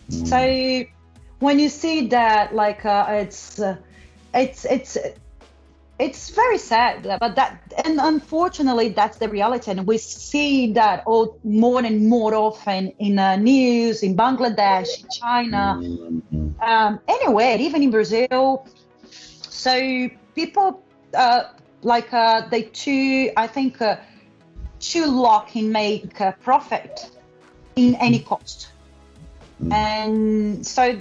Mm. 0.09 0.27
So 0.31 0.39
when 1.39 1.59
you 1.59 1.67
see 1.67 2.07
that, 2.07 2.55
like 2.55 2.85
uh, 2.85 3.05
it's 3.09 3.59
uh, 3.59 3.75
it's 4.33 4.65
it's 4.65 4.98
it's 6.00 6.29
very 6.29 6.57
sad 6.57 7.03
but 7.19 7.36
that 7.36 7.62
and 7.83 8.00
unfortunately 8.00 8.89
that's 8.89 9.17
the 9.17 9.27
reality 9.27 9.69
and 9.69 9.86
we 9.86 9.98
see 9.98 10.71
that 10.74 11.03
all 11.05 11.38
more 11.43 11.83
and 11.83 12.07
more 12.07 12.33
often 12.33 12.88
in 13.00 13.19
uh, 13.19 13.36
news 13.36 14.01
in 14.01 14.15
bangladesh 14.15 15.03
in 15.03 15.09
china 15.09 15.77
mm-hmm. 15.79 16.62
um, 16.62 17.00
anywhere 17.07 17.57
even 17.59 17.83
in 17.83 17.91
brazil 17.91 18.65
so 19.12 20.09
people 20.36 20.81
uh, 21.15 21.43
like 21.81 22.13
uh, 22.13 22.48
they 22.50 22.63
too 22.63 23.29
i 23.36 23.45
think 23.45 23.81
uh, 23.81 23.98
too 24.79 25.05
lock 25.05 25.55
in 25.55 25.71
make 25.71 26.17
a 26.21 26.33
profit 26.41 27.12
in 27.75 27.95
any 27.95 28.19
cost 28.19 28.69
mm-hmm. 29.62 29.74
and 29.74 30.65
so 30.65 30.98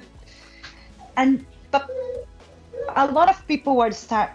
and 1.16 1.47
but 1.70 1.88
a 2.97 3.07
lot 3.07 3.28
of 3.28 3.47
people 3.47 3.76
were 3.76 3.90
start 3.90 4.30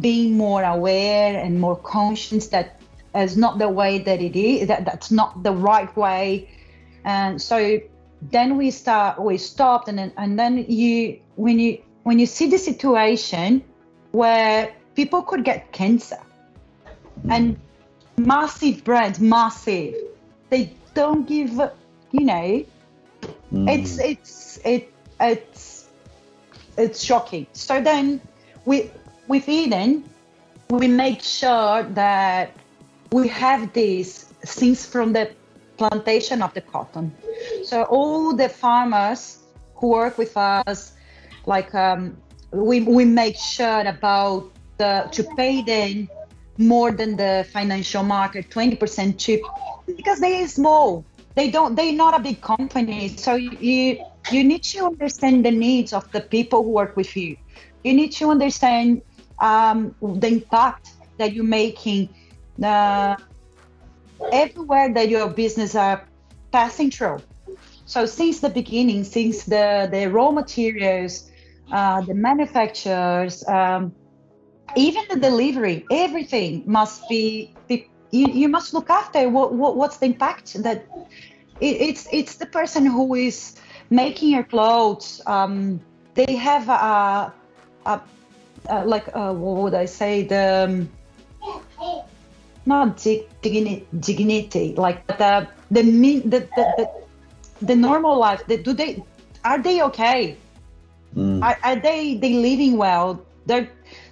being 0.00 0.36
more 0.36 0.62
aware 0.64 1.38
and 1.38 1.60
more 1.60 1.76
conscious 1.76 2.48
that 2.48 2.80
is 3.14 3.36
not 3.36 3.58
the 3.58 3.68
way 3.68 3.98
that 3.98 4.20
it 4.20 4.36
is 4.36 4.66
that 4.68 4.84
that's 4.84 5.10
not 5.10 5.42
the 5.42 5.52
right 5.52 5.94
way 5.96 6.48
and 7.04 7.40
so 7.40 7.78
then 8.30 8.56
we 8.56 8.70
start 8.70 9.20
we 9.20 9.38
stopped 9.38 9.88
and 9.88 9.98
then 9.98 10.12
and 10.16 10.38
then 10.38 10.64
you 10.68 11.18
when 11.36 11.58
you 11.58 11.80
when 12.02 12.18
you 12.18 12.26
see 12.26 12.48
the 12.48 12.58
situation 12.58 13.62
where 14.12 14.74
people 14.94 15.22
could 15.22 15.44
get 15.44 15.70
cancer 15.72 16.18
and 17.28 17.56
massive 18.16 18.82
brands 18.84 19.20
massive 19.20 19.94
they 20.50 20.72
don't 20.94 21.26
give 21.26 21.52
you 22.12 22.24
know 22.24 22.64
mm. 23.52 23.68
it's 23.68 23.98
it's 23.98 24.58
it 24.64 24.92
it's 25.20 25.73
it's 26.76 27.02
shocking 27.02 27.46
so 27.52 27.80
then 27.80 28.20
we 28.64 28.90
with 29.28 29.48
Eden, 29.48 30.04
we 30.70 30.88
make 30.88 31.22
sure 31.22 31.82
that 31.82 32.52
we 33.12 33.28
have 33.28 33.72
these 33.72 34.24
things 34.44 34.84
from 34.84 35.12
the 35.12 35.30
plantation 35.76 36.42
of 36.42 36.52
the 36.54 36.60
cotton. 36.60 37.14
So 37.64 37.84
all 37.84 38.34
the 38.34 38.48
farmers 38.48 39.38
who 39.76 39.88
work 39.88 40.18
with 40.18 40.36
us, 40.36 40.92
like 41.46 41.74
um, 41.74 42.16
we, 42.50 42.80
we 42.80 43.04
make 43.04 43.36
sure 43.36 43.80
about 43.80 44.50
the, 44.78 45.08
to 45.12 45.24
pay 45.36 45.62
them 45.62 46.08
more 46.58 46.92
than 46.92 47.16
the 47.16 47.46
financial 47.52 48.02
market, 48.02 48.50
20% 48.50 49.18
cheap, 49.18 49.40
because 49.86 50.20
they 50.20 50.42
are 50.42 50.48
small. 50.48 51.04
They 51.34 51.50
don't. 51.50 51.74
They're 51.74 51.92
not 51.92 52.14
a 52.14 52.22
big 52.22 52.40
company. 52.40 53.08
So 53.16 53.34
you 53.34 54.04
you 54.30 54.44
need 54.44 54.62
to 54.62 54.86
understand 54.86 55.44
the 55.44 55.50
needs 55.50 55.92
of 55.92 56.10
the 56.12 56.20
people 56.20 56.62
who 56.62 56.70
work 56.70 56.96
with 56.96 57.16
you. 57.16 57.36
You 57.82 57.92
need 57.92 58.12
to 58.12 58.30
understand 58.30 59.02
um, 59.38 59.94
the 60.00 60.28
impact 60.28 60.90
that 61.18 61.32
you're 61.32 61.44
making 61.44 62.08
uh, 62.62 63.16
everywhere 64.32 64.92
that 64.94 65.08
your 65.08 65.28
business 65.28 65.74
are 65.74 66.06
passing 66.52 66.90
through. 66.90 67.20
So 67.86 68.06
since 68.06 68.40
the 68.40 68.48
beginning, 68.48 69.04
since 69.04 69.44
the, 69.44 69.88
the 69.90 70.06
raw 70.06 70.30
materials, 70.30 71.30
uh, 71.70 72.00
the 72.00 72.14
manufacturers, 72.14 73.46
um, 73.46 73.94
even 74.76 75.04
the 75.10 75.16
delivery, 75.16 75.84
everything 75.90 76.62
must 76.66 77.08
be, 77.08 77.52
be 77.68 77.88
you, 78.10 78.26
you 78.28 78.48
must 78.48 78.72
look 78.72 78.90
after 78.90 79.28
what, 79.28 79.52
what 79.52 79.76
what's 79.76 79.98
the 79.98 80.06
impact 80.06 80.62
that 80.62 80.86
it, 81.60 81.80
it's 81.80 82.08
it's 82.12 82.36
the 82.36 82.46
person 82.46 82.86
who 82.86 83.14
is 83.14 83.56
making 83.90 84.30
your 84.30 84.44
clothes. 84.44 85.20
Um, 85.26 85.80
they 86.14 86.36
have 86.36 86.68
a, 86.68 87.32
a 87.86 88.00
uh, 88.70 88.82
like 88.86 89.08
uh, 89.14 89.32
what 89.32 89.62
would 89.62 89.74
I 89.74 89.84
say 89.84 90.22
the 90.22 90.64
um, 90.68 92.08
not 92.66 92.96
dignity, 93.42 93.86
dignity 94.00 94.74
like 94.76 95.06
the 95.06 95.48
the 95.70 95.82
the, 95.82 96.20
the, 96.24 96.48
the, 96.56 96.90
the 97.60 97.76
normal 97.76 98.18
life 98.18 98.46
the, 98.46 98.56
do 98.56 98.72
they 98.72 99.02
are 99.44 99.58
they 99.58 99.82
okay 99.82 100.36
mm. 101.14 101.42
are, 101.42 101.58
are 101.62 101.76
they 101.76 102.16
they 102.16 102.34
living 102.34 102.76
well 102.76 103.20
They're, 103.46 103.68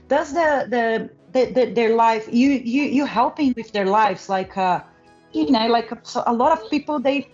does 0.08 0.34
the, 0.34 0.66
the 0.68 1.10
the, 1.32 1.50
the, 1.52 1.72
their 1.72 1.96
life 1.96 2.28
you 2.30 2.50
you 2.50 2.82
you 2.82 3.06
helping 3.06 3.54
with 3.56 3.72
their 3.72 3.86
lives 3.86 4.28
like 4.28 4.56
uh 4.56 4.82
you 5.32 5.50
know 5.50 5.66
like 5.68 5.90
so 6.02 6.22
a 6.26 6.32
lot 6.32 6.52
of 6.52 6.68
people 6.70 6.98
they 6.98 7.28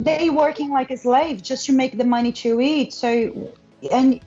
they 0.00 0.30
working 0.30 0.70
like 0.70 0.90
a 0.90 0.96
slave 0.96 1.42
just 1.42 1.66
to 1.66 1.72
make 1.72 1.96
the 1.96 2.04
money 2.04 2.32
to 2.32 2.60
eat 2.60 2.92
so 2.92 3.52
and 3.90 4.20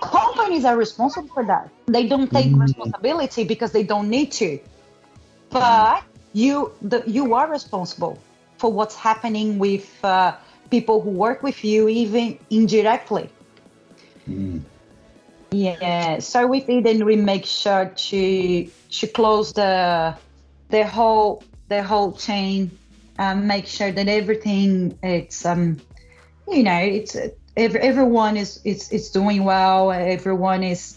companies 0.00 0.64
are 0.64 0.76
responsible 0.76 1.28
for 1.28 1.44
that. 1.44 1.70
They 1.86 2.06
don't 2.06 2.30
take 2.30 2.46
mm-hmm. 2.46 2.62
responsibility 2.62 3.44
because 3.44 3.72
they 3.72 3.82
don't 3.82 4.08
need 4.08 4.32
to. 4.32 4.58
But 5.50 6.02
you, 6.32 6.72
the, 6.82 7.02
you 7.06 7.34
are 7.34 7.50
responsible 7.50 8.18
for 8.58 8.72
what's 8.72 8.94
happening 8.94 9.58
with 9.58 10.04
uh, 10.04 10.34
people 10.70 11.00
who 11.00 11.10
work 11.10 11.42
with 11.42 11.64
you, 11.64 11.88
even 11.88 12.38
indirectly. 12.50 13.30
Mm. 14.28 14.62
Yeah. 15.52 16.18
So 16.18 16.46
with 16.46 16.68
Eden, 16.68 17.04
we 17.04 17.16
make 17.16 17.44
sure 17.44 17.86
to 17.86 18.68
to 18.90 19.06
close 19.06 19.52
the 19.52 20.16
the 20.70 20.84
whole 20.84 21.44
the 21.68 21.82
whole 21.82 22.12
chain 22.12 22.76
and 23.18 23.46
make 23.46 23.66
sure 23.66 23.92
that 23.92 24.08
everything 24.08 24.98
it's 25.02 25.44
um 25.44 25.80
you 26.48 26.62
know 26.62 26.78
it's 26.78 27.16
every, 27.56 27.80
everyone 27.80 28.36
is, 28.36 28.60
it's 28.64 28.90
is 28.92 29.10
doing 29.10 29.44
well. 29.44 29.92
Everyone 29.92 30.62
is 30.62 30.96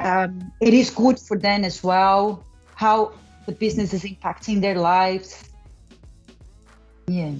um, 0.00 0.52
it 0.60 0.74
is 0.74 0.90
good 0.90 1.18
for 1.18 1.38
them 1.38 1.64
as 1.64 1.82
well. 1.82 2.44
How 2.74 3.12
the 3.46 3.52
business 3.52 3.92
is 3.92 4.02
impacting 4.04 4.60
their 4.60 4.76
lives. 4.76 5.44
Yeah. 7.06 7.34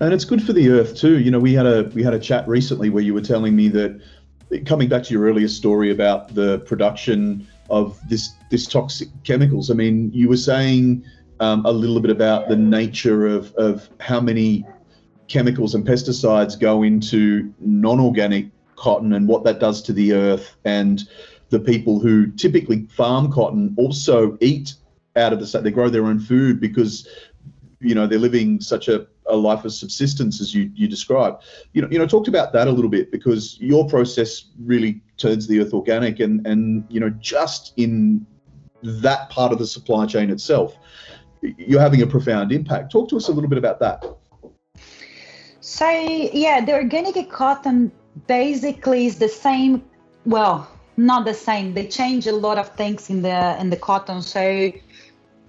And 0.00 0.12
it's 0.12 0.24
good 0.24 0.42
for 0.42 0.52
the 0.52 0.70
earth 0.70 0.96
too. 0.96 1.18
You 1.20 1.30
know, 1.30 1.38
we 1.38 1.52
had 1.52 1.66
a 1.66 1.84
we 1.94 2.02
had 2.02 2.14
a 2.14 2.18
chat 2.18 2.46
recently 2.48 2.90
where 2.90 3.02
you 3.02 3.14
were 3.14 3.20
telling 3.20 3.54
me 3.54 3.68
that 3.68 4.00
coming 4.66 4.88
back 4.88 5.04
to 5.04 5.14
your 5.14 5.24
earlier 5.24 5.48
story 5.48 5.90
about 5.90 6.34
the 6.34 6.58
production 6.60 7.46
of 7.70 7.98
this 8.08 8.34
this 8.50 8.66
toxic 8.66 9.08
chemicals. 9.22 9.70
I 9.70 9.74
mean, 9.74 10.10
you 10.12 10.28
were 10.28 10.36
saying 10.36 11.04
um, 11.44 11.66
a 11.66 11.72
little 11.72 12.00
bit 12.00 12.10
about 12.10 12.48
the 12.48 12.56
nature 12.56 13.26
of 13.26 13.54
of 13.54 13.88
how 14.00 14.20
many 14.20 14.64
chemicals 15.28 15.74
and 15.74 15.86
pesticides 15.86 16.58
go 16.58 16.82
into 16.82 17.52
non-organic 17.60 18.46
cotton 18.76 19.12
and 19.12 19.28
what 19.28 19.44
that 19.44 19.58
does 19.60 19.82
to 19.82 19.92
the 19.92 20.12
earth 20.12 20.56
and 20.64 21.08
the 21.50 21.60
people 21.60 22.00
who 22.00 22.30
typically 22.32 22.86
farm 22.96 23.30
cotton 23.30 23.74
also 23.78 24.36
eat 24.40 24.74
out 25.16 25.32
of 25.32 25.38
the 25.38 25.46
state, 25.46 25.62
they 25.62 25.70
grow 25.70 25.88
their 25.88 26.06
own 26.06 26.18
food 26.18 26.60
because 26.60 27.06
you 27.80 27.94
know 27.94 28.06
they're 28.06 28.18
living 28.18 28.60
such 28.60 28.88
a, 28.88 29.06
a 29.26 29.36
life 29.36 29.64
of 29.64 29.72
subsistence 29.72 30.40
as 30.40 30.54
you 30.54 30.70
you 30.74 30.88
describe. 30.88 31.40
You 31.74 31.82
know, 31.82 31.88
you 31.90 31.98
know, 31.98 32.06
talked 32.06 32.28
about 32.28 32.52
that 32.54 32.68
a 32.68 32.72
little 32.72 32.90
bit 32.90 33.12
because 33.12 33.58
your 33.60 33.86
process 33.86 34.46
really 34.58 35.02
turns 35.18 35.46
the 35.46 35.60
earth 35.60 35.74
organic, 35.74 36.20
and 36.20 36.46
and 36.46 36.84
you 36.88 37.00
know 37.00 37.10
just 37.10 37.74
in 37.76 38.26
that 38.82 39.30
part 39.30 39.52
of 39.52 39.58
the 39.58 39.66
supply 39.66 40.06
chain 40.06 40.30
itself, 40.30 40.76
you're 41.58 41.80
having 41.80 42.02
a 42.02 42.06
profound 42.06 42.52
impact. 42.52 42.92
Talk 42.92 43.08
to 43.10 43.16
us 43.16 43.28
a 43.28 43.32
little 43.32 43.48
bit 43.48 43.58
about 43.58 43.78
that. 43.80 44.04
So 45.60 45.88
yeah, 45.88 46.64
the 46.64 46.74
organic 46.74 47.30
cotton 47.30 47.90
basically 48.26 49.06
is 49.06 49.18
the 49.18 49.28
same. 49.28 49.84
Well, 50.24 50.68
not 50.96 51.24
the 51.24 51.34
same. 51.34 51.74
They 51.74 51.86
change 51.86 52.26
a 52.26 52.32
lot 52.32 52.58
of 52.58 52.68
things 52.70 53.10
in 53.10 53.22
the 53.22 53.56
in 53.60 53.70
the 53.70 53.76
cotton. 53.76 54.22
So 54.22 54.72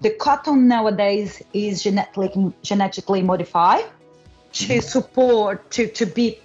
the 0.01 0.09
cotton 0.11 0.67
nowadays 0.67 1.41
is 1.53 1.83
genetically 1.83 2.53
genetically 2.61 3.21
modified 3.21 3.85
to 4.53 4.65
mm-hmm. 4.65 4.79
support 4.79 5.69
to 5.71 5.87
to 5.87 6.05
be 6.05 6.39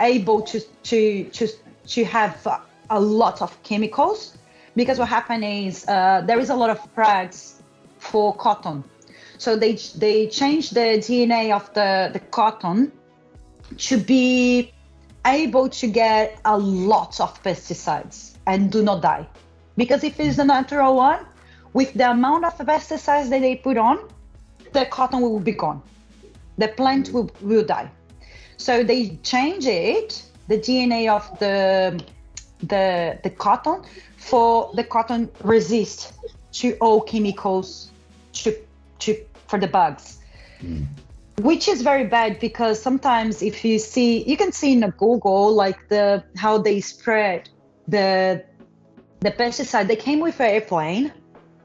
able 0.00 0.42
to 0.42 0.60
to 0.84 1.24
to 1.24 1.48
to 1.86 2.04
have 2.04 2.46
a 2.90 3.00
lot 3.00 3.42
of 3.42 3.62
chemicals 3.62 4.36
because 4.76 4.98
what 4.98 5.08
happened 5.08 5.44
is 5.44 5.86
uh, 5.88 6.22
there 6.26 6.38
is 6.38 6.50
a 6.50 6.54
lot 6.54 6.70
of 6.70 6.94
prags 6.94 7.62
for 7.98 8.34
cotton 8.34 8.84
so 9.38 9.56
they 9.56 9.74
they 9.96 10.26
changed 10.26 10.74
the 10.74 10.98
dna 10.98 11.54
of 11.54 11.72
the 11.74 12.10
the 12.12 12.20
cotton 12.20 12.92
to 13.76 13.96
be 13.96 14.72
able 15.26 15.68
to 15.68 15.86
get 15.86 16.38
a 16.44 16.56
lot 16.58 17.20
of 17.20 17.42
pesticides 17.42 18.36
and 18.46 18.70
do 18.70 18.82
not 18.82 19.02
die. 19.02 19.26
Because 19.76 20.04
if 20.04 20.20
it's 20.20 20.38
a 20.38 20.44
natural 20.44 20.96
one, 20.96 21.24
with 21.72 21.92
the 21.94 22.10
amount 22.10 22.44
of 22.44 22.56
pesticides 22.58 23.30
that 23.30 23.40
they 23.40 23.56
put 23.56 23.76
on, 23.76 24.08
the 24.72 24.86
cotton 24.86 25.20
will 25.20 25.40
be 25.40 25.52
gone. 25.52 25.82
The 26.58 26.68
plant 26.68 27.12
will, 27.12 27.30
will 27.40 27.64
die. 27.64 27.90
So 28.56 28.84
they 28.84 29.18
change 29.22 29.66
it, 29.66 30.22
the 30.48 30.58
DNA 30.58 31.08
of 31.08 31.38
the 31.38 32.02
the 32.60 33.18
the 33.22 33.30
cotton 33.30 33.82
for 34.16 34.70
the 34.74 34.84
cotton 34.84 35.28
resist 35.42 36.12
to 36.52 36.74
all 36.80 37.00
chemicals 37.00 37.90
to 38.32 38.56
to 39.00 39.16
for 39.46 39.58
the 39.58 39.68
bugs. 39.68 40.18
Mm 40.60 40.86
which 41.42 41.66
is 41.66 41.82
very 41.82 42.04
bad 42.04 42.38
because 42.38 42.80
sometimes 42.80 43.42
if 43.42 43.64
you 43.64 43.76
see 43.76 44.22
you 44.22 44.36
can 44.36 44.52
see 44.52 44.72
in 44.72 44.84
a 44.84 44.90
google 44.92 45.52
like 45.52 45.88
the 45.88 46.22
how 46.36 46.56
they 46.56 46.80
spread 46.80 47.48
the 47.88 48.44
the 49.20 49.30
pesticide. 49.30 49.88
They 49.88 49.96
came 49.96 50.20
with 50.20 50.38
an 50.38 50.50
airplane 50.50 51.12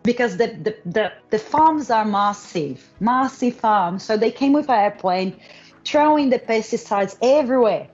because 0.03 0.37
the, 0.37 0.47
the 0.47 0.75
the, 0.85 1.11
the 1.29 1.37
farms 1.37 1.91
are 1.91 2.05
massive 2.05 2.87
massive 2.99 3.55
farms. 3.55 4.03
So 4.03 4.17
they 4.17 4.31
came 4.31 4.53
with 4.53 4.69
an 4.69 4.79
airplane 4.79 5.39
throwing 5.85 6.29
the 6.29 6.39
pesticides 6.39 7.17
everywhere. 7.21 7.87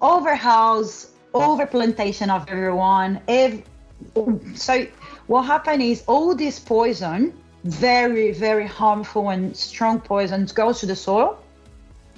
Over 0.00 0.34
house 0.34 1.12
over 1.34 1.66
plantation 1.66 2.28
of 2.30 2.48
everyone. 2.48 3.20
Every, 3.28 3.62
so 4.54 4.86
what 5.28 5.42
happened 5.42 5.82
is 5.82 6.02
all 6.08 6.34
this 6.34 6.58
poison 6.58 7.32
very, 7.64 8.32
very 8.32 8.66
harmful 8.66 9.30
and 9.30 9.56
strong 9.56 10.00
poisons 10.00 10.52
goes 10.52 10.80
to 10.80 10.86
the 10.86 10.96
soil 10.96 11.38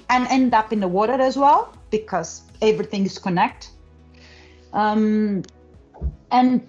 and 0.09 0.27
end 0.27 0.53
up 0.53 0.71
in 0.71 0.79
the 0.79 0.87
water 0.87 1.13
as 1.13 1.37
well 1.37 1.75
because 1.89 2.41
everything 2.61 3.05
is 3.05 3.17
connected. 3.17 3.69
Um, 4.73 5.43
and 6.31 6.67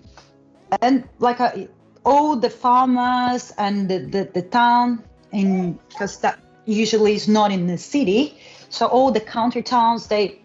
and 0.81 1.09
like 1.19 1.41
a, 1.41 1.65
uh, 1.65 1.67
all 2.05 2.37
the 2.37 2.51
farmers 2.51 3.53
and 3.59 3.89
the, 3.89 3.99
the, 3.99 4.25
the 4.35 4.43
town 4.43 5.03
in 5.33 5.79
because 5.89 6.21
that 6.21 6.39
usually 6.67 7.15
is 7.15 7.29
not 7.29 7.51
in 7.51 7.67
the 7.67 7.79
city 7.79 8.39
so 8.69 8.87
all 8.87 9.11
the 9.11 9.21
county 9.21 9.63
towns 9.63 10.07
they 10.07 10.39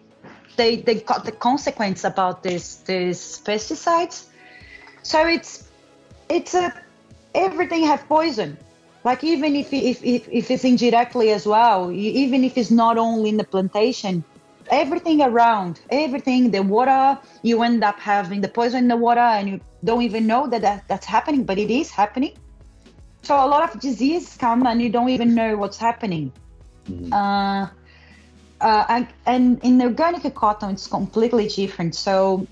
they 0.56 0.76
they 0.76 0.96
got 0.96 1.24
the 1.24 1.32
consequence 1.32 2.04
about 2.04 2.42
this 2.42 2.76
these 2.76 3.40
pesticides 3.44 4.26
so 5.02 5.26
it's 5.26 5.68
it's 6.28 6.54
a 6.54 6.72
everything 7.34 7.84
have 7.84 8.06
poison. 8.08 8.56
Like 9.04 9.24
even 9.24 9.56
if, 9.56 9.72
if 9.72 10.04
if 10.04 10.28
if 10.28 10.50
it's 10.50 10.64
indirectly 10.64 11.30
as 11.30 11.46
well 11.46 11.90
even 11.90 12.44
if 12.44 12.58
it's 12.58 12.70
not 12.70 12.98
only 12.98 13.30
in 13.30 13.38
the 13.38 13.44
plantation 13.44 14.22
everything 14.70 15.22
around 15.22 15.80
everything 15.90 16.50
the 16.50 16.62
water 16.62 17.18
you 17.42 17.62
end 17.62 17.82
up 17.82 17.98
having 17.98 18.40
the 18.40 18.48
poison 18.48 18.80
in 18.80 18.88
the 18.88 18.96
water 18.96 19.20
and 19.20 19.48
you 19.48 19.60
don't 19.84 20.02
even 20.02 20.26
know 20.26 20.46
that, 20.46 20.60
that 20.60 20.86
that's 20.86 21.06
happening 21.06 21.44
but 21.44 21.58
it 21.58 21.70
is 21.70 21.90
happening. 21.90 22.34
So 23.22 23.34
a 23.34 23.48
lot 23.48 23.62
of 23.62 23.80
diseases 23.80 24.36
come 24.36 24.66
and 24.66 24.80
you 24.82 24.90
don't 24.90 25.08
even 25.08 25.34
know 25.34 25.56
what's 25.56 25.78
happening. 25.78 26.32
Mm-hmm. 26.88 27.12
uh, 27.12 27.68
uh, 28.60 28.84
and, 28.88 29.06
and 29.26 29.62
in 29.64 29.78
the 29.78 29.84
organic 29.84 30.34
cotton 30.34 30.70
it's 30.70 30.86
completely 30.86 31.48
different. 31.48 31.94
So 31.94 32.46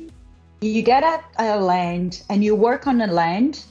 you 0.61 0.83
get 0.83 1.03
a, 1.05 1.21
a 1.39 1.61
land 1.61 2.23
and 2.31 2.43
you 2.43 2.55
work 2.55 2.87
on 2.87 2.99
the 2.99 3.07
land 3.07 3.63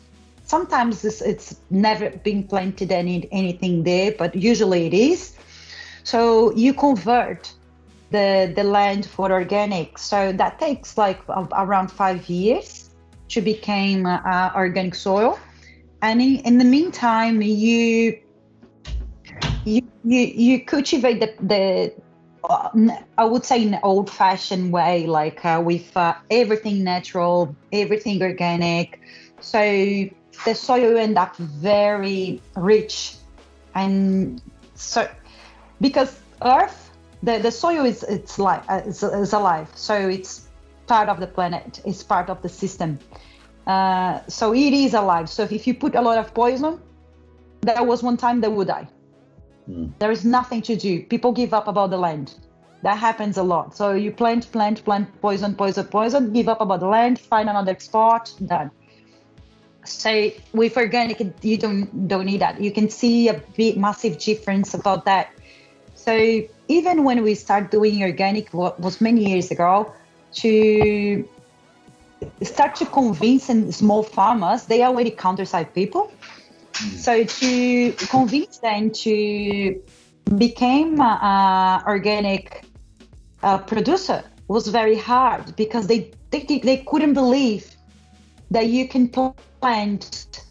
sometimes 0.48 1.06
it's, 1.06 1.22
it's 1.22 1.62
never 1.70 2.10
been 2.10 2.48
planted 2.48 2.92
any 2.92 3.28
anything 3.32 3.84
there, 3.84 4.14
but 4.18 4.36
usually 4.36 4.88
it 4.88 4.94
is. 4.94 5.36
So 6.04 6.52
you 6.56 6.74
convert 6.74 7.54
the 8.10 8.52
the 8.56 8.64
land 8.64 9.06
for 9.06 9.32
organic. 9.32 9.98
So 9.98 10.32
that 10.32 10.60
takes 10.60 10.98
like 10.98 11.22
around 11.30 11.92
five 11.92 12.28
years 12.30 12.90
to 13.30 13.42
become 13.42 14.06
uh, 14.06 14.52
organic 14.56 14.96
soil, 14.96 15.38
and 16.02 16.22
in, 16.22 16.38
in 16.46 16.58
the 16.58 16.66
meantime 16.66 17.42
you 17.42 18.18
you 19.66 19.82
you, 20.06 20.22
you 20.22 20.66
cultivate 20.66 21.20
the, 21.20 21.34
the 21.42 21.94
uh, 22.50 22.70
I 23.18 23.26
would 23.26 23.44
say 23.44 23.62
in 23.62 23.74
an 23.74 23.82
old-fashioned 23.84 24.72
way, 24.72 25.06
like 25.06 25.44
uh, 25.44 25.62
with 25.62 25.98
uh, 25.98 26.14
everything 26.32 26.86
natural, 26.86 27.54
everything 27.74 28.22
organic. 28.24 29.02
So 29.42 29.60
the 30.46 30.54
soil 30.54 30.98
end 30.98 31.18
up 31.18 31.36
very 31.38 32.42
rich 32.56 33.16
and 33.76 34.42
so 34.76 35.08
because 35.82 36.20
earth 36.44 36.92
the, 37.24 37.40
the 37.40 37.52
soil 37.52 37.86
is 37.86 38.04
it's 38.04 38.38
life 38.38 38.64
uh, 38.70 38.82
is, 38.86 39.02
is 39.04 39.34
alive. 39.34 39.70
So 39.76 39.96
it's 39.96 40.48
part 40.88 41.10
of 41.10 41.20
the 41.20 41.28
planet 41.28 41.82
it's 41.86 42.04
part 42.04 42.30
of 42.30 42.42
the 42.42 42.50
system. 42.50 43.00
Uh, 43.66 44.22
so 44.28 44.54
it 44.54 44.74
is 44.74 44.94
alive. 44.94 45.30
So 45.30 45.44
if 45.44 45.68
you 45.68 45.74
put 45.74 45.96
a 45.96 46.02
lot 46.02 46.18
of 46.18 46.34
poison 46.34 46.82
there 47.62 47.84
was 47.84 48.04
one 48.04 48.18
time 48.18 48.42
they 48.42 48.48
would 48.48 48.68
die. 48.68 48.88
Mm. 49.70 49.92
there 50.00 50.12
is 50.12 50.24
nothing 50.24 50.62
to 50.62 50.76
do. 50.78 51.04
People 51.04 51.34
give 51.34 51.54
up 51.54 51.68
about 51.68 51.90
the 51.90 51.98
land. 51.98 52.36
That 52.84 52.98
happens 52.98 53.36
a 53.38 53.44
lot. 53.44 53.76
So 53.76 53.94
you 53.94 54.12
plant 54.12 54.50
plant 54.52 54.86
plant 54.86 55.10
poison 55.22 55.56
poison 55.56 55.86
poison 55.86 56.32
give 56.32 56.48
up 56.48 56.62
about 56.62 56.80
the 56.80 56.88
land 56.88 57.20
find 57.20 57.50
another 57.50 57.78
spot 57.80 58.32
done 58.46 58.72
so 59.88 60.32
with 60.54 60.78
organic, 60.78 61.20
you 61.42 61.58
don't 61.58 62.08
don't 62.08 62.26
need 62.26 62.42
that. 62.42 62.62
You 62.62 62.72
can 62.72 62.90
see 62.90 63.30
a 63.30 63.42
big 63.56 63.78
massive 63.78 64.18
difference 64.20 64.74
about 64.74 65.06
that. 65.06 65.30
So 65.96 66.42
even 66.68 67.04
when 67.04 67.24
we 67.24 67.36
start 67.36 67.72
doing 67.72 68.04
organic, 68.04 68.54
what 68.54 68.80
was 68.80 69.02
many 69.02 69.30
years 69.30 69.52
ago, 69.52 69.94
to 70.36 71.28
start 72.42 72.76
to 72.76 72.86
convince 72.86 73.46
small 73.76 74.04
farmers, 74.04 74.66
they 74.66 74.82
are 74.82 74.92
already 74.92 75.12
countryside 75.12 75.74
people. 75.74 76.12
Mm. 76.74 76.98
So 76.98 77.24
to 77.24 77.92
convince 78.08 78.60
them 78.60 78.92
to 78.92 79.82
become 80.38 81.00
organic 81.88 82.66
uh, 83.44 83.58
producer 83.60 84.24
was 84.48 84.68
very 84.68 84.98
hard 84.98 85.56
because 85.56 85.88
they, 85.88 86.12
they 86.32 86.44
they 86.64 86.78
couldn't 86.88 87.14
believe 87.14 87.76
that 88.52 88.68
you 88.68 88.88
can 88.88 89.10
plant 89.62 90.42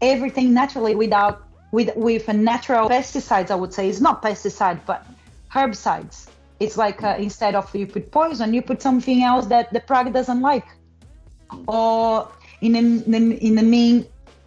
everything 0.00 0.52
naturally 0.52 0.94
without 0.94 1.42
with 1.72 1.90
with 1.96 2.28
a 2.28 2.32
natural 2.32 2.88
pesticides. 2.88 3.50
I 3.50 3.54
would 3.54 3.72
say 3.72 3.88
it's 3.88 4.00
not 4.00 4.22
pesticide, 4.22 4.80
but 4.86 5.06
herbicides. 5.52 6.28
It's 6.60 6.76
like 6.76 7.02
uh, 7.02 7.16
instead 7.18 7.54
of 7.54 7.74
you 7.74 7.86
put 7.86 8.10
poison, 8.10 8.54
you 8.54 8.62
put 8.62 8.80
something 8.80 9.22
else 9.22 9.46
that 9.46 9.72
the 9.72 9.80
prague 9.80 10.12
doesn't 10.12 10.40
like, 10.40 10.66
or 11.66 12.28
in 12.60 12.72
the, 12.72 13.36
in 13.46 13.54
the 13.56 13.62
mean 13.62 14.06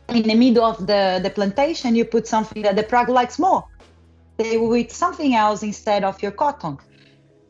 in 0.10 0.24
the 0.24 0.36
middle 0.36 0.64
of 0.64 0.88
the, 0.88 1.20
the 1.22 1.30
plantation, 1.30 1.96
you 1.96 2.04
put 2.04 2.28
something 2.28 2.64
that 2.64 2.76
the 2.76 2.84
prague 2.84 3.10
likes 3.10 3.38
more. 3.38 3.64
They 4.38 4.58
will 4.58 4.76
eat 4.76 4.92
something 4.92 5.36
else 5.36 5.62
instead 5.62 6.04
of 6.04 6.22
your 6.24 6.32
cotton. 6.32 6.80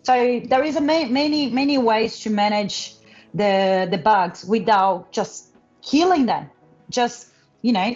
So 0.04 0.42
there 0.46 0.64
is 0.64 0.76
a 0.76 0.82
ma- 0.82 1.06
many 1.06 1.50
many 1.52 1.78
ways 1.78 2.20
to 2.22 2.30
manage 2.30 2.96
the 3.34 3.88
the 3.90 3.98
bugs 3.98 4.44
without 4.44 5.12
just 5.12 5.49
killing 5.92 6.26
them 6.26 6.50
just 6.90 7.28
you 7.62 7.74
know 7.74 7.90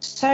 so 0.00 0.32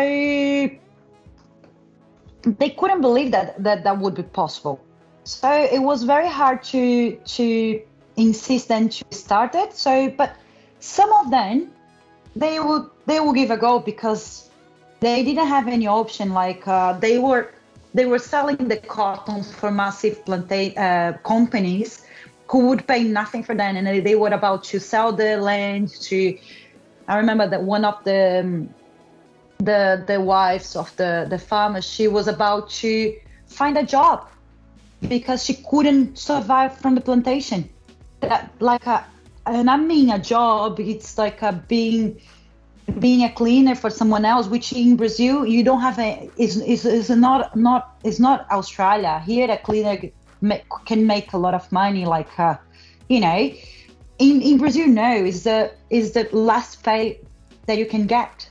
they 2.46 2.70
couldn't 2.70 3.00
believe 3.00 3.30
that 3.32 3.62
that 3.62 3.84
that 3.84 3.98
would 3.98 4.14
be 4.14 4.22
possible. 4.22 4.80
So 5.24 5.50
it 5.50 5.80
was 5.80 6.02
very 6.02 6.28
hard 6.28 6.62
to 6.74 7.16
to 7.16 7.80
insist 8.16 8.70
and 8.70 8.92
to 8.92 9.04
start 9.10 9.54
it. 9.54 9.74
So 9.74 10.10
but 10.10 10.36
some 10.80 11.10
of 11.12 11.30
them 11.30 11.72
they 12.36 12.60
would 12.60 12.90
they 13.06 13.20
will 13.20 13.32
give 13.32 13.50
a 13.50 13.56
go 13.56 13.78
because 13.78 14.50
they 15.00 15.24
didn't 15.24 15.46
have 15.46 15.68
any 15.68 15.86
option. 15.86 16.32
Like 16.32 16.66
uh, 16.68 16.92
they 16.94 17.18
were 17.18 17.52
they 17.94 18.06
were 18.06 18.18
selling 18.18 18.68
the 18.68 18.76
cotton 18.76 19.42
for 19.42 19.70
massive 19.70 20.24
planta- 20.24 20.76
uh, 20.76 21.18
companies 21.18 22.04
who 22.48 22.68
would 22.68 22.86
pay 22.86 23.04
nothing 23.04 23.42
for 23.42 23.54
that, 23.54 23.74
and 23.76 23.86
they 24.04 24.14
were 24.14 24.28
about 24.28 24.64
to 24.64 24.78
sell 24.78 25.12
the 25.12 25.36
land 25.36 25.88
to. 26.02 26.38
I 27.08 27.16
remember 27.16 27.48
that 27.48 27.62
one 27.62 27.84
of 27.84 28.02
the 28.04 28.40
um, 28.40 28.74
the 29.58 30.04
the 30.06 30.20
wives 30.20 30.76
of 30.76 30.94
the 30.96 31.26
the 31.28 31.38
farmers, 31.38 31.84
she 31.84 32.08
was 32.08 32.28
about 32.28 32.70
to 32.70 33.14
find 33.46 33.76
a 33.78 33.84
job 33.84 34.28
because 35.08 35.44
she 35.44 35.54
couldn't 35.54 36.18
survive 36.18 36.76
from 36.78 36.94
the 36.94 37.00
plantation. 37.00 37.68
That 38.20 38.50
like 38.60 38.86
a 38.86 39.04
and 39.46 39.70
I 39.70 39.76
mean 39.76 40.10
a 40.10 40.18
job, 40.18 40.80
it's 40.80 41.18
like 41.18 41.42
a 41.42 41.52
being 41.52 42.20
being 42.98 43.24
a 43.24 43.32
cleaner 43.32 43.74
for 43.74 43.90
someone 43.90 44.24
else, 44.24 44.46
which 44.46 44.72
in 44.72 44.96
Brazil 44.96 45.46
you 45.46 45.64
don't 45.64 45.80
have 45.80 45.98
a 45.98 46.30
is 46.36 46.60
is, 46.60 46.84
is 46.84 47.10
not 47.10 47.56
not 47.56 47.96
is 48.04 48.20
not 48.20 48.50
Australia. 48.50 49.22
Here 49.24 49.50
a 49.50 49.58
cleaner 49.58 49.98
can 50.86 51.06
make 51.06 51.32
a 51.32 51.38
lot 51.38 51.54
of 51.54 51.70
money, 51.72 52.04
like 52.04 52.38
uh, 52.38 52.56
you 53.08 53.20
know. 53.20 53.50
In 54.18 54.42
in 54.42 54.58
Brazil, 54.58 54.86
no, 54.86 55.12
is 55.12 55.42
the 55.42 55.72
is 55.90 56.12
the 56.12 56.28
last 56.32 56.82
pay 56.82 57.20
that 57.66 57.78
you 57.78 57.86
can 57.86 58.06
get. 58.06 58.48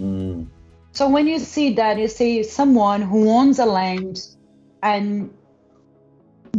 Mm. 0.00 0.46
So 0.92 1.08
when 1.08 1.26
you 1.26 1.38
see 1.38 1.74
that, 1.74 1.98
you 1.98 2.08
see 2.08 2.42
someone 2.42 3.02
who 3.02 3.28
owns 3.30 3.58
a 3.58 3.64
land 3.64 4.20
and 4.82 5.30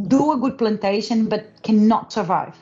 do 0.08 0.32
a 0.32 0.38
good 0.38 0.58
plantation 0.58 1.28
but 1.28 1.62
cannot 1.64 2.14
survive. 2.14 2.56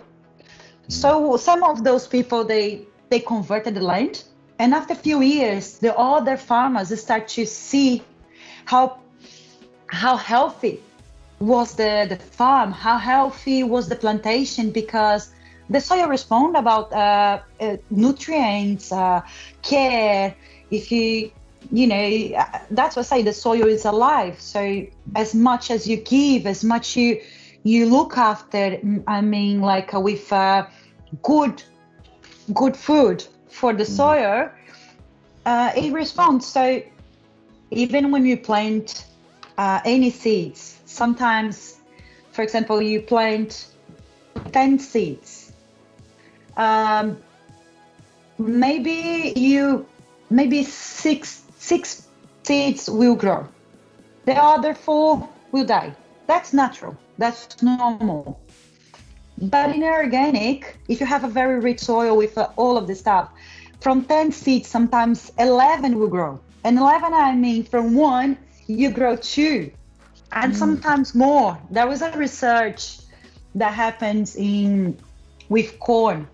So 0.90 1.38
some 1.38 1.64
of 1.64 1.84
those 1.84 2.08
people 2.08 2.44
they 2.44 2.86
they 3.10 3.20
converted 3.20 3.76
the 3.76 3.82
land, 3.82 4.24
and 4.60 4.74
after 4.74 4.94
a 4.94 4.98
few 4.98 5.22
years, 5.22 5.80
the 5.80 5.96
other 5.98 6.38
farmers 6.38 6.98
start 7.00 7.28
to 7.30 7.46
see 7.46 8.04
how 8.66 9.00
how 9.88 10.18
healthy 10.18 10.82
was 11.40 11.76
the 11.76 12.06
the 12.10 12.16
farm, 12.16 12.72
how 12.72 12.98
healthy 12.98 13.64
was 13.64 13.88
the 13.88 13.96
plantation 13.96 14.72
because 14.72 15.32
the 15.70 15.82
soil 15.82 16.08
respond 16.08 16.56
about 16.56 16.92
uh, 16.94 17.42
uh, 17.60 17.78
nutrients, 17.90 18.92
uh, 18.92 19.22
care. 19.62 20.36
If 20.72 20.92
you 20.92 21.32
you 21.72 21.88
know 21.88 22.46
that's 22.72 22.96
what 22.96 23.06
I 23.12 23.18
say 23.18 23.22
the 23.22 23.34
soil 23.34 23.68
is 23.68 23.86
alive. 23.86 24.40
So 24.40 24.86
as 25.16 25.36
much 25.36 25.70
as 25.72 25.88
you 25.88 25.98
give, 25.98 26.46
as 26.46 26.64
much 26.64 26.96
you 26.96 27.22
you 27.64 27.86
look 27.86 28.18
after. 28.18 28.80
I 29.08 29.22
mean, 29.22 29.62
like 29.62 29.94
uh, 29.94 30.00
with 30.00 30.32
uh, 30.32 30.68
good 31.22 31.62
good 32.54 32.76
food 32.76 33.26
for 33.50 33.74
the 33.74 33.84
mm. 33.84 33.88
soil, 33.88 34.50
uh, 35.46 35.72
it 35.76 35.92
responds. 35.94 36.46
So 36.46 36.82
even 37.72 38.12
when 38.12 38.26
you 38.26 38.38
plant 38.38 39.06
uh, 39.58 39.82
any 39.84 40.10
seeds, 40.10 40.77
sometimes, 40.98 41.78
for 42.32 42.42
example, 42.42 42.82
you 42.82 43.02
plant 43.02 43.68
ten 44.52 44.80
seeds. 44.80 45.54
Um, 46.58 47.18
maybe 48.38 49.34
you 49.36 49.86
maybe 50.30 50.64
six 50.64 51.44
six 51.58 52.08
seeds 52.44 52.90
will 52.90 53.16
grow. 53.16 53.48
The 54.26 54.36
other 54.36 54.74
four 54.74 55.30
will 55.52 55.66
die. 55.66 55.94
That's 56.26 56.52
natural. 56.54 56.98
That's 57.18 57.62
normal. 57.62 58.40
But 59.38 59.76
in 59.76 59.84
organic, 59.84 60.78
if 60.88 61.00
you 61.00 61.06
have 61.06 61.24
a 61.24 61.30
very 61.30 61.60
rich 61.60 61.80
soil 61.80 62.18
with 62.18 62.38
uh, 62.38 62.50
all 62.56 62.76
of 62.76 62.88
the 62.88 62.96
stuff, 62.96 63.30
from 63.80 64.04
10 64.04 64.32
seeds, 64.32 64.68
sometimes 64.68 65.32
11 65.38 65.98
will 66.00 66.08
grow. 66.08 66.40
And 66.64 66.78
11, 66.78 67.14
I 67.14 67.36
mean, 67.36 67.64
from 67.64 67.94
one, 67.94 68.38
you 68.66 68.90
grow 68.90 69.16
two, 69.16 69.72
and 70.32 70.54
mm. 70.54 70.56
sometimes 70.56 71.16
more. 71.16 71.58
There 71.70 71.88
was 71.88 72.02
a 72.02 72.12
research 72.18 73.00
that 73.56 73.74
happens 73.74 74.36
in 74.36 74.98
with 75.50 75.80
corn. 75.80 76.28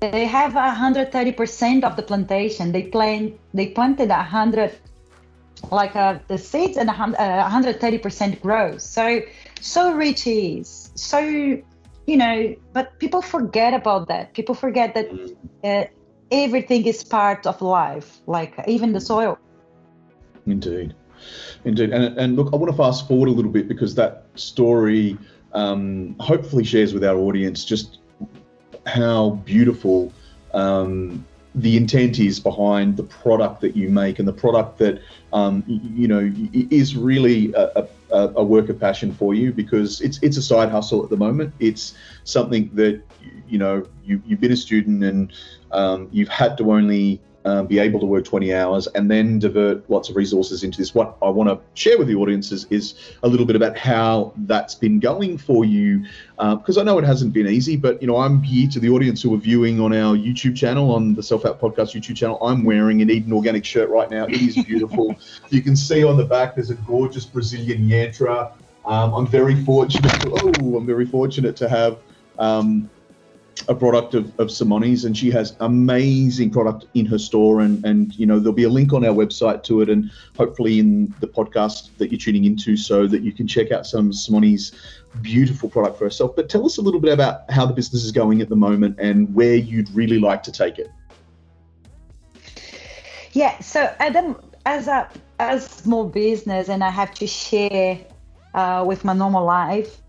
They 0.00 0.26
have 0.26 0.52
130% 0.52 1.84
of 1.84 1.96
the 1.96 2.02
plantation. 2.02 2.72
They 2.72 2.84
plant 2.84 3.38
they 3.52 3.68
planted 3.68 4.10
100 4.10 4.72
like 5.72 5.96
uh, 5.96 6.18
the 6.28 6.38
seeds 6.38 6.76
and 6.76 6.88
130% 6.88 7.16
uh, 7.18 8.36
grows. 8.40 8.84
So 8.84 9.20
so 9.60 9.92
rich 9.92 10.26
is 10.26 10.90
so 10.94 11.18
you 11.18 12.16
know 12.16 12.54
but 12.72 12.98
people 12.98 13.22
forget 13.22 13.74
about 13.74 14.08
that 14.08 14.32
people 14.32 14.54
forget 14.54 14.94
that 14.94 15.10
mm. 15.10 15.36
uh, 15.64 15.84
everything 16.30 16.86
is 16.86 17.04
part 17.04 17.46
of 17.46 17.60
life 17.60 18.20
like 18.26 18.54
even 18.66 18.92
the 18.92 19.00
soil 19.00 19.38
indeed 20.46 20.94
indeed 21.64 21.90
and, 21.90 22.16
and 22.18 22.36
look 22.36 22.52
i 22.52 22.56
want 22.56 22.70
to 22.70 22.76
fast 22.76 23.06
forward 23.08 23.28
a 23.28 23.32
little 23.32 23.50
bit 23.50 23.68
because 23.68 23.94
that 23.94 24.24
story 24.34 25.16
um, 25.54 26.14
hopefully 26.20 26.62
shares 26.62 26.92
with 26.92 27.02
our 27.02 27.16
audience 27.16 27.64
just 27.64 27.98
how 28.86 29.30
beautiful 29.44 30.12
um, 30.52 31.24
the 31.54 31.76
intent 31.76 32.18
is 32.18 32.38
behind 32.38 32.96
the 32.96 33.02
product 33.02 33.60
that 33.60 33.74
you 33.74 33.88
make 33.88 34.18
and 34.18 34.28
the 34.28 34.32
product 34.32 34.78
that 34.78 35.00
um, 35.32 35.64
you 35.66 36.06
know 36.06 36.32
is 36.52 36.96
really 36.96 37.52
a, 37.54 37.88
a, 38.12 38.18
a, 38.36 38.44
work 38.44 38.68
of 38.68 38.78
passion 38.78 39.12
for 39.12 39.34
you 39.34 39.52
because 39.52 40.00
it's 40.00 40.18
it's 40.22 40.36
a 40.36 40.42
side 40.42 40.70
hustle 40.70 41.02
at 41.02 41.10
the 41.10 41.16
moment. 41.16 41.52
It's 41.58 41.94
something 42.24 42.70
that 42.74 43.02
you 43.48 43.58
know 43.58 43.86
you, 44.04 44.22
you've 44.26 44.40
been 44.40 44.52
a 44.52 44.56
student 44.56 45.02
and 45.02 45.32
um, 45.72 46.08
you've 46.12 46.28
had 46.28 46.56
to 46.58 46.72
only 46.72 47.20
um, 47.48 47.66
be 47.66 47.78
able 47.78 48.00
to 48.00 48.06
work 48.06 48.24
20 48.24 48.54
hours 48.54 48.86
and 48.88 49.10
then 49.10 49.38
divert 49.38 49.88
lots 49.88 50.08
of 50.08 50.16
resources 50.16 50.64
into 50.64 50.78
this. 50.78 50.94
What 50.94 51.16
I 51.22 51.28
want 51.28 51.48
to 51.48 51.58
share 51.74 51.98
with 51.98 52.08
the 52.08 52.14
audiences 52.14 52.66
is 52.70 52.78
is 52.78 52.94
a 53.22 53.28
little 53.28 53.46
bit 53.46 53.56
about 53.56 53.76
how 53.76 54.32
that's 54.36 54.74
been 54.74 55.00
going 55.00 55.36
for 55.36 55.64
you, 55.64 56.04
because 56.36 56.78
uh, 56.78 56.80
I 56.80 56.84
know 56.84 56.98
it 56.98 57.04
hasn't 57.04 57.32
been 57.32 57.46
easy. 57.46 57.76
But 57.76 58.00
you 58.00 58.08
know, 58.08 58.16
I'm 58.16 58.42
here 58.42 58.68
to 58.70 58.80
the 58.80 58.88
audience 58.88 59.22
who 59.22 59.34
are 59.34 59.38
viewing 59.38 59.80
on 59.80 59.92
our 59.92 60.16
YouTube 60.16 60.56
channel, 60.56 60.94
on 60.94 61.14
the 61.14 61.22
Self 61.22 61.44
App 61.44 61.60
Podcast 61.60 61.94
YouTube 61.94 62.16
channel. 62.16 62.38
I'm 62.42 62.64
wearing 62.64 63.02
an 63.02 63.10
Eden 63.10 63.32
Organic 63.32 63.64
shirt 63.64 63.90
right 63.90 64.10
now. 64.10 64.24
It 64.24 64.40
is 64.40 64.64
beautiful. 64.64 65.16
you 65.50 65.60
can 65.60 65.76
see 65.76 66.04
on 66.04 66.16
the 66.16 66.24
back 66.24 66.54
there's 66.54 66.70
a 66.70 66.74
gorgeous 66.74 67.26
Brazilian 67.26 67.88
yantra. 67.88 68.52
Um, 68.84 69.12
I'm 69.14 69.26
very 69.26 69.62
fortunate. 69.64 70.14
Oh, 70.30 70.76
I'm 70.76 70.86
very 70.86 71.06
fortunate 71.06 71.56
to 71.56 71.68
have. 71.68 71.98
Um, 72.38 72.88
a 73.66 73.74
product 73.74 74.14
of, 74.14 74.38
of 74.38 74.50
Simone's 74.50 75.04
and 75.04 75.16
she 75.16 75.30
has 75.30 75.56
amazing 75.60 76.50
product 76.50 76.86
in 76.94 77.06
her 77.06 77.18
store 77.18 77.60
and 77.60 77.84
and 77.84 78.14
you 78.16 78.26
know 78.26 78.38
there'll 78.38 78.52
be 78.52 78.64
a 78.64 78.68
link 78.68 78.92
on 78.92 79.04
our 79.04 79.14
website 79.14 79.62
to 79.64 79.80
it 79.80 79.88
and 79.88 80.10
hopefully 80.36 80.78
in 80.78 81.12
the 81.20 81.26
podcast 81.26 81.88
that 81.98 82.10
you're 82.12 82.18
tuning 82.18 82.44
into 82.44 82.76
so 82.76 83.06
that 83.06 83.22
you 83.22 83.32
can 83.32 83.46
check 83.46 83.72
out 83.72 83.86
some 83.86 84.12
Simone's 84.12 84.72
beautiful 85.22 85.68
product 85.68 85.98
for 85.98 86.04
herself. 86.04 86.36
But 86.36 86.48
tell 86.48 86.64
us 86.66 86.78
a 86.78 86.82
little 86.82 87.00
bit 87.00 87.12
about 87.12 87.50
how 87.50 87.66
the 87.66 87.72
business 87.72 88.04
is 88.04 88.12
going 88.12 88.40
at 88.40 88.48
the 88.48 88.56
moment 88.56 88.96
and 88.98 89.34
where 89.34 89.56
you'd 89.56 89.90
really 89.90 90.18
like 90.18 90.42
to 90.44 90.52
take 90.52 90.78
it. 90.78 90.90
Yeah 93.32 93.58
so 93.60 93.92
Eden 94.04 94.36
as 94.66 94.88
a 94.88 95.08
as 95.38 95.64
small 95.64 96.04
business 96.04 96.68
and 96.68 96.84
I 96.84 96.90
have 96.90 97.14
to 97.14 97.26
share 97.26 97.98
uh, 98.54 98.84
with 98.86 99.04
my 99.04 99.12
normal 99.12 99.44
life 99.44 100.00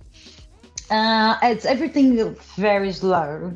uh, 0.90 1.38
it's 1.44 1.66
everything 1.66 2.36
very 2.56 2.92
slow. 2.92 3.54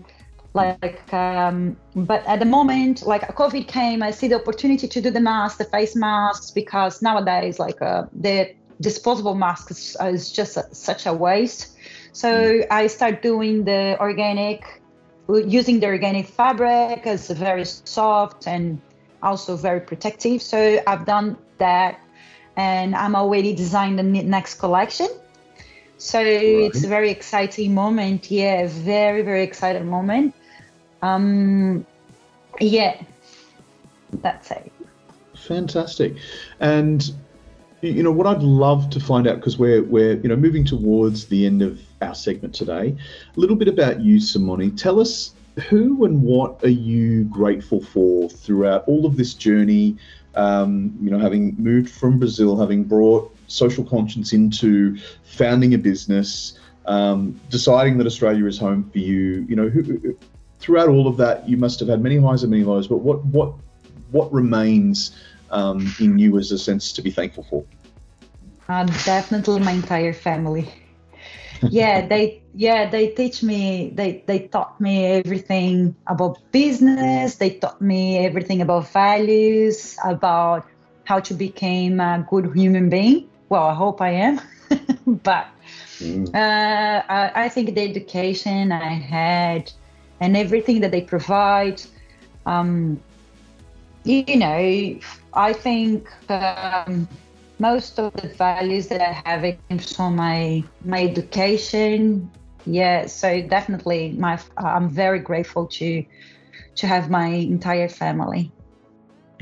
Like 0.54 1.12
um, 1.14 1.78
but 1.96 2.24
at 2.28 2.38
the 2.40 2.46
moment 2.46 3.08
like 3.08 3.22
covid 3.36 3.68
came 3.68 4.04
i 4.04 4.12
see 4.12 4.28
the 4.28 4.36
opportunity 4.36 4.88
to 4.88 5.02
do 5.02 5.10
the 5.10 5.20
masks 5.20 5.58
the 5.58 5.66
face 5.66 5.96
masks 5.96 6.52
because 6.52 7.02
nowadays 7.02 7.58
like 7.58 7.82
uh, 7.82 8.04
the 8.14 8.54
disposable 8.80 9.34
masks 9.34 9.96
is, 10.00 10.32
just 10.32 10.58
a, 10.58 10.64
such 10.74 11.08
a 11.08 11.14
waste. 11.14 11.76
So 12.12 12.30
mm. 12.30 12.68
i 12.70 12.86
start 12.86 13.24
doing 13.24 13.66
the 13.66 13.98
organic 14.00 14.80
using 15.28 15.80
the 15.80 15.88
organic 15.88 16.28
fabric 16.28 17.02
it's 17.06 17.32
very 17.32 17.66
soft 17.66 18.48
and 18.48 18.80
also 19.24 19.56
very 19.56 19.82
protective. 19.82 20.40
So 20.42 20.80
i've 20.86 21.06
done 21.08 21.36
that 21.58 22.00
and 22.58 22.96
i'm 22.96 23.16
already 23.16 23.56
designing 23.56 23.96
the 23.96 24.04
next 24.22 24.56
collection 24.56 25.08
so 26.04 26.20
right. 26.20 26.36
it's 26.36 26.84
a 26.84 26.88
very 26.88 27.10
exciting 27.10 27.74
moment. 27.74 28.30
Yeah, 28.30 28.68
very 28.68 29.22
very 29.22 29.42
exciting 29.42 29.88
moment. 29.88 30.36
Um, 31.02 31.86
yeah, 32.60 33.02
that's 34.22 34.52
it. 34.52 34.70
Fantastic, 35.34 36.18
and 36.60 37.10
you 37.80 38.04
know 38.04 38.12
what 38.12 38.28
I'd 38.28 38.44
love 38.44 38.90
to 38.90 39.00
find 39.00 39.28
out 39.28 39.38
because 39.38 39.58
we're 39.58 39.82
we're 39.84 40.16
you 40.16 40.28
know 40.28 40.36
moving 40.36 40.66
towards 40.66 41.28
the 41.28 41.46
end 41.46 41.62
of 41.62 41.80
our 42.02 42.14
segment 42.14 42.54
today. 42.54 42.98
A 43.36 43.40
little 43.40 43.56
bit 43.56 43.70
about 43.70 44.02
you, 44.02 44.20
Simone. 44.20 44.76
Tell 44.76 45.00
us 45.00 45.34
who 45.70 46.04
and 46.04 46.22
what 46.22 46.62
are 46.66 46.70
you 46.70 47.24
grateful 47.26 47.82
for 47.82 48.30
throughout 48.30 48.84
all 48.88 49.06
of 49.06 49.16
this 49.16 49.34
journey? 49.34 49.96
Um, 50.36 50.98
you 51.02 51.10
know, 51.10 51.20
having 51.20 51.56
moved 51.58 51.90
from 51.90 52.20
Brazil, 52.20 52.58
having 52.60 52.84
brought 52.84 53.33
social 53.54 53.84
conscience 53.84 54.34
into 54.34 54.98
founding 55.24 55.74
a 55.74 55.78
business, 55.78 56.58
um, 56.86 57.40
deciding 57.50 57.98
that 58.00 58.08
Australia 58.08 58.46
is 58.46 58.58
home 58.58 58.90
for 58.92 59.00
you. 59.00 59.46
You 59.48 59.56
know, 59.56 59.70
who, 59.70 60.18
throughout 60.60 60.90
all 60.90 61.08
of 61.08 61.18
that, 61.18 61.48
you 61.48 61.58
must 61.58 61.80
have 61.80 61.90
had 61.90 62.02
many 62.02 62.18
highs 62.18 62.44
and 62.44 62.52
many 62.52 62.64
lows. 62.64 62.88
But 62.88 62.98
what 62.98 63.24
what 63.26 63.54
what 64.12 64.34
remains 64.34 65.16
um, 65.52 65.94
in 66.00 66.18
you 66.18 66.38
as 66.40 66.52
a 66.52 66.58
sense 66.58 66.92
to 66.94 67.02
be 67.02 67.12
thankful 67.12 67.46
for? 67.50 67.64
Uh, 68.68 68.86
definitely 69.06 69.60
my 69.60 69.72
entire 69.72 70.14
family. 70.14 70.68
yeah, 71.70 72.06
they 72.08 72.42
yeah 72.54 72.90
they 72.90 73.10
teach 73.10 73.44
me 73.44 73.92
they 73.96 74.24
they 74.26 74.48
taught 74.48 74.80
me 74.82 75.06
everything 75.06 75.96
about 76.08 76.40
business. 76.52 77.36
They 77.36 77.52
taught 77.52 77.82
me 77.82 78.26
everything 78.26 78.62
about 78.62 78.90
values, 78.90 79.98
about 80.04 80.66
how 81.06 81.20
to 81.20 81.34
become 81.34 82.00
a 82.00 82.26
good 82.30 82.52
human 82.56 82.90
being. 82.90 83.30
Well, 83.54 83.68
I 83.68 83.76
hope 83.76 84.02
I 84.02 84.10
am, 84.10 84.42
but 85.06 85.46
mm. 86.00 86.28
uh, 86.34 87.04
I, 87.08 87.32
I 87.36 87.50
think 87.50 87.76
the 87.76 87.82
education 87.88 88.72
I 88.72 88.94
had 88.94 89.72
and 90.20 90.36
everything 90.36 90.82
that 90.82 90.90
they 90.90 91.02
provide. 91.02 91.80
Um, 92.48 93.00
you 94.06 94.38
know, 94.38 95.00
I 95.36 95.54
think 95.54 96.10
um, 96.32 97.08
most 97.60 98.00
of 98.00 98.12
the 98.14 98.30
values 98.30 98.88
that 98.88 99.02
I 99.02 99.22
have 99.30 99.44
came 99.44 99.78
from 99.78 100.16
my 100.16 100.64
my 100.84 101.04
education. 101.04 102.32
Yeah, 102.66 103.06
so 103.06 103.40
definitely, 103.44 104.14
my 104.18 104.40
I'm 104.58 104.90
very 104.90 105.20
grateful 105.20 105.68
to 105.78 106.04
to 106.78 106.88
have 106.88 107.12
my 107.12 107.28
entire 107.28 107.88
family. 107.88 108.52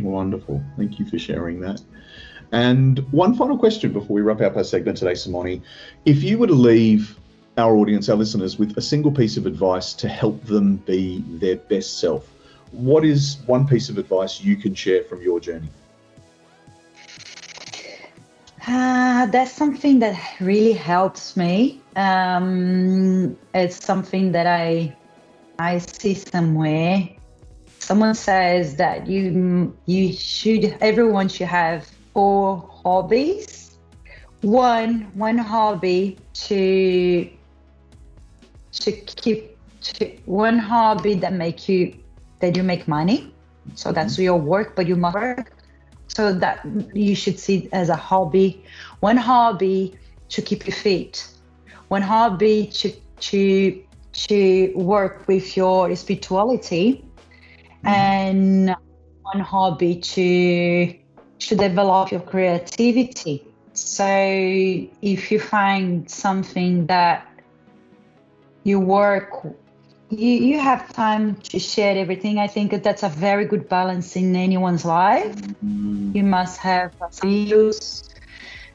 Wonderful, 0.02 0.62
thank 0.76 1.00
you 1.00 1.06
for 1.06 1.18
sharing 1.18 1.62
that. 1.62 1.80
And 2.52 3.00
one 3.12 3.36
final 3.36 3.58
question 3.58 3.94
before 3.94 4.16
we 4.16 4.22
wrap 4.22 4.42
up 4.42 4.58
our 4.58 4.64
segment 4.64 4.98
today, 4.98 5.14
Simone. 5.14 5.64
If 6.06 6.22
you 6.24 6.38
were 6.38 6.48
to 6.48 6.54
leave 6.54 7.18
our 7.58 7.76
audience, 7.76 8.10
our 8.10 8.18
listeners, 8.18 8.58
with 8.58 8.78
a 8.78 8.82
single 8.82 9.12
piece 9.12 9.38
of 9.38 9.46
advice 9.46 9.94
to 9.96 10.10
help 10.10 10.44
them 10.44 10.78
be 10.78 11.24
their 11.28 11.56
best 11.56 12.00
self, 12.00 12.28
what 12.72 13.06
is 13.06 13.38
one 13.46 13.68
piece 13.68 13.90
of 13.90 13.98
advice 13.98 14.42
you 14.42 14.56
can 14.56 14.76
share 14.76 15.04
from 15.04 15.22
your 15.22 15.40
journey? 15.40 15.70
Uh, 18.68 19.26
that's 19.28 19.52
something 19.52 20.00
that 20.00 20.20
really 20.40 20.74
helps 20.74 21.36
me. 21.36 21.82
Um, 21.96 23.38
it's 23.54 23.84
something 23.84 24.34
that 24.34 24.46
I 24.46 24.96
I 25.58 25.80
see 25.80 26.14
somewhere. 26.14 27.10
Someone 27.80 28.14
says 28.14 28.76
that 28.76 29.08
you 29.08 29.76
you 29.86 30.14
should 30.14 30.78
everyone 30.80 31.28
should 31.28 31.48
have 31.48 31.90
four 32.14 32.70
hobbies. 32.84 33.78
One 34.42 35.12
one 35.14 35.38
hobby 35.38 36.18
to 36.34 37.30
to 38.72 38.92
keep 38.92 39.58
to, 39.82 40.06
one 40.26 40.58
hobby 40.58 41.14
that 41.16 41.34
make 41.34 41.70
you 41.70 41.96
that 42.40 42.56
you 42.56 42.64
make 42.64 42.88
money. 42.88 43.34
So 43.76 43.92
that's 43.92 44.14
mm-hmm. 44.14 44.24
your 44.24 44.38
work, 44.38 44.76
but 44.76 44.88
you 44.88 44.96
must 44.96 45.16
work. 45.16 45.54
So 46.08 46.34
that 46.34 46.66
you 46.94 47.16
should 47.16 47.40
see 47.40 47.70
as 47.72 47.90
a 47.90 47.96
hobby. 47.96 48.64
One 49.00 49.18
hobby 49.18 49.96
to 50.30 50.42
keep 50.42 50.66
you 50.66 50.74
fit. 50.74 51.28
One 51.90 52.02
hobby 52.02 52.68
to 52.68 52.92
to 53.30 53.84
to 54.14 54.74
work 54.76 55.28
with 55.28 55.56
your 55.56 55.96
spirituality, 55.96 57.06
mm-hmm. 57.84 57.88
and 57.88 58.76
one 59.22 59.40
hobby 59.40 59.96
to 59.96 61.01
to 61.48 61.56
develop 61.56 62.12
your 62.12 62.22
creativity. 62.22 63.44
So 63.74 64.06
if 65.02 65.32
you 65.32 65.40
find 65.40 66.10
something 66.10 66.88
that 66.88 67.28
you 68.64 68.80
work 68.80 69.46
you, 70.10 70.30
you 70.30 70.60
have 70.60 70.92
time 70.94 71.36
to 71.36 71.58
share 71.58 71.98
everything 71.98 72.38
i 72.38 72.46
think 72.46 72.70
that 72.72 72.84
that's 72.84 73.04
a 73.04 73.10
very 73.10 73.46
good 73.46 73.68
balance 73.70 74.16
in 74.16 74.36
anyone's 74.36 74.86
life 74.86 75.36
mm-hmm. 75.36 76.12
you 76.14 76.24
must 76.24 76.60
have 76.60 76.94
skills 77.12 78.10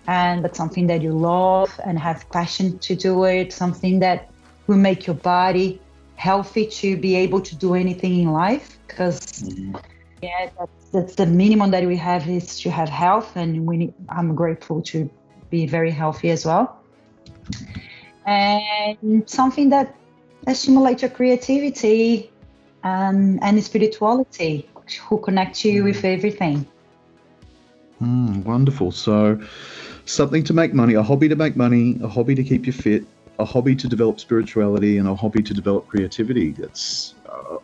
and 0.09 0.45
that's 0.45 0.57
something 0.57 0.87
that 0.87 1.03
you 1.03 1.13
love 1.13 1.79
and 1.85 1.99
have 1.99 2.29
passion 2.31 2.79
to 2.79 2.97
do 2.97 3.25
it 3.25 3.53
something 3.53 4.01
that 4.01 4.31
will 4.67 4.79
make 4.79 5.07
your 5.07 5.17
body 5.17 5.81
healthy 6.17 6.67
to 6.67 6.97
be 6.97 7.15
able 7.15 7.41
to 7.41 7.55
do 7.55 7.75
anything 7.75 8.21
in 8.21 8.33
life 8.33 8.79
because 8.87 9.21
mm-hmm. 9.21 9.77
Yeah 10.23 10.51
that's, 10.59 10.91
that's 10.93 11.15
the 11.15 11.27
minimum 11.27 11.71
that 11.71 11.85
we 11.85 11.97
have 11.97 12.29
is 12.29 12.59
to 12.61 12.71
have 12.71 12.89
health 12.89 13.37
and 13.37 13.67
we 13.67 13.77
need, 13.77 13.95
i'm 14.09 14.35
grateful 14.35 14.81
to 14.83 15.11
be 15.51 15.67
very 15.67 15.91
healthy 15.91 16.31
as 16.31 16.45
well 16.45 16.83
and 18.27 19.29
something 19.29 19.71
that 19.71 19.95
stimulates 20.53 21.03
your 21.03 21.11
creativity 21.11 22.31
um, 22.85 23.39
and 23.43 23.63
spirituality, 23.63 24.69
who 25.09 25.19
connects 25.19 25.65
you 25.65 25.85
with 25.85 26.05
everything. 26.05 26.67
Mm, 28.03 28.45
wonderful. 28.45 28.93
So, 28.93 29.41
something 30.05 30.45
to 30.45 30.53
make 30.53 30.75
money, 30.75 30.95
a 30.95 31.03
hobby 31.03 31.29
to 31.29 31.37
make 31.37 31.57
money, 31.57 31.99
a 32.03 32.09
hobby 32.09 32.35
to 32.35 32.45
keep 32.45 32.67
you 32.67 32.73
fit, 32.73 33.05
a 33.39 33.45
hobby 33.45 33.75
to 33.77 33.89
develop 33.89 34.21
spirituality, 34.21 34.99
and 34.99 35.09
a 35.09 35.15
hobby 35.15 35.43
to 35.43 35.55
develop 35.55 35.89
creativity. 35.89 36.53
That's 36.53 37.15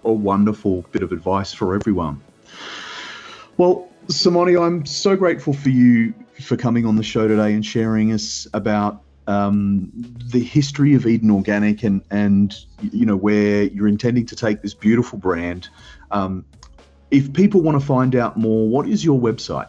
a 0.05 0.12
wonderful 0.12 0.85
bit 0.93 1.03
of 1.03 1.12
advice 1.12 1.53
for 1.53 1.75
everyone. 1.75 2.21
Well, 3.57 3.88
Simone, 4.09 4.57
I'm 4.57 4.87
so 4.87 5.17
grateful 5.17 5.53
for 5.53 5.69
you 5.69 6.15
for 6.41 6.57
coming 6.57 6.87
on 6.87 6.97
the 6.97 7.03
show 7.03 7.29
today 7.29 7.53
and 7.53 7.65
sharing 7.65 8.12
us 8.12 8.47
about 8.53 9.03
um, 9.27 9.93
the 9.95 10.41
history 10.41 10.95
of 10.95 11.07
Eden 11.07 11.31
Organic 11.31 11.83
and 11.85 12.03
and 12.11 12.55
you 12.81 13.07
know 13.07 13.17
where 13.17 13.65
you're 13.65 13.88
intending 13.88 14.27
to 14.27 14.37
take 14.37 14.62
this 14.62 14.75
beautiful 14.75 15.19
brand. 15.19 15.69
Um, 16.11 16.45
if 17.11 17.33
people 17.33 17.61
want 17.61 17.79
to 17.79 17.87
find 17.87 18.17
out 18.17 18.37
more, 18.37 18.69
what 18.69 18.88
is 18.88 19.05
your 19.05 19.21
website? 19.21 19.69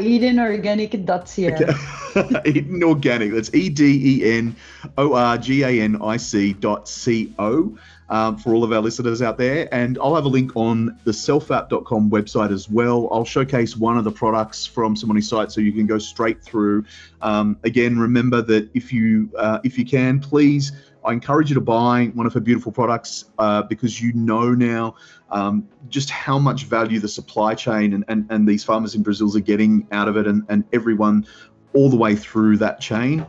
EdenOrganic.co. 0.00 1.46
Okay. 1.46 2.40
Eden 2.44 2.82
Organic. 2.82 3.32
That's 3.32 3.54
E 3.54 3.68
D 3.68 4.22
E 4.22 4.38
N 4.38 4.56
O 4.98 5.14
R 5.14 5.38
G 5.38 5.62
A 5.62 5.80
N 5.80 6.00
I 6.02 6.16
C 6.16 6.52
dot 6.52 6.88
C 6.88 7.32
O 7.38 7.78
um, 8.10 8.36
for 8.36 8.54
all 8.54 8.64
of 8.64 8.72
our 8.72 8.80
listeners 8.80 9.22
out 9.22 9.38
there. 9.38 9.72
And 9.72 9.98
I'll 9.98 10.14
have 10.14 10.24
a 10.24 10.28
link 10.28 10.52
on 10.56 10.98
the 11.04 11.12
selfapp.com 11.12 12.10
website 12.10 12.52
as 12.52 12.68
well. 12.68 13.08
I'll 13.12 13.24
showcase 13.24 13.76
one 13.76 13.96
of 13.96 14.04
the 14.04 14.10
products 14.10 14.66
from 14.66 14.96
Simone's 14.96 15.28
site 15.28 15.52
so 15.52 15.60
you 15.60 15.72
can 15.72 15.86
go 15.86 15.98
straight 15.98 16.42
through. 16.42 16.84
Um, 17.22 17.56
again, 17.64 17.98
remember 17.98 18.42
that 18.42 18.68
if 18.74 18.92
you 18.92 19.30
uh, 19.38 19.60
if 19.64 19.78
you 19.78 19.86
can, 19.86 20.20
please. 20.20 20.72
I 21.04 21.12
encourage 21.12 21.48
you 21.50 21.54
to 21.54 21.60
buy 21.60 22.10
one 22.14 22.26
of 22.26 22.34
her 22.34 22.40
beautiful 22.40 22.72
products 22.72 23.26
uh, 23.38 23.62
because 23.62 24.00
you 24.00 24.12
know 24.12 24.52
now 24.52 24.96
um, 25.30 25.68
just 25.88 26.10
how 26.10 26.38
much 26.38 26.64
value 26.64 27.00
the 27.00 27.08
supply 27.08 27.54
chain 27.54 27.94
and, 27.94 28.04
and, 28.08 28.26
and 28.30 28.48
these 28.48 28.64
farmers 28.64 28.94
in 28.94 29.02
Brazil 29.02 29.34
are 29.36 29.40
getting 29.40 29.86
out 29.92 30.08
of 30.08 30.16
it 30.16 30.26
and, 30.26 30.44
and 30.48 30.64
everyone 30.72 31.26
all 31.72 31.88
the 31.88 31.96
way 31.96 32.16
through 32.16 32.58
that 32.58 32.80
chain. 32.80 33.24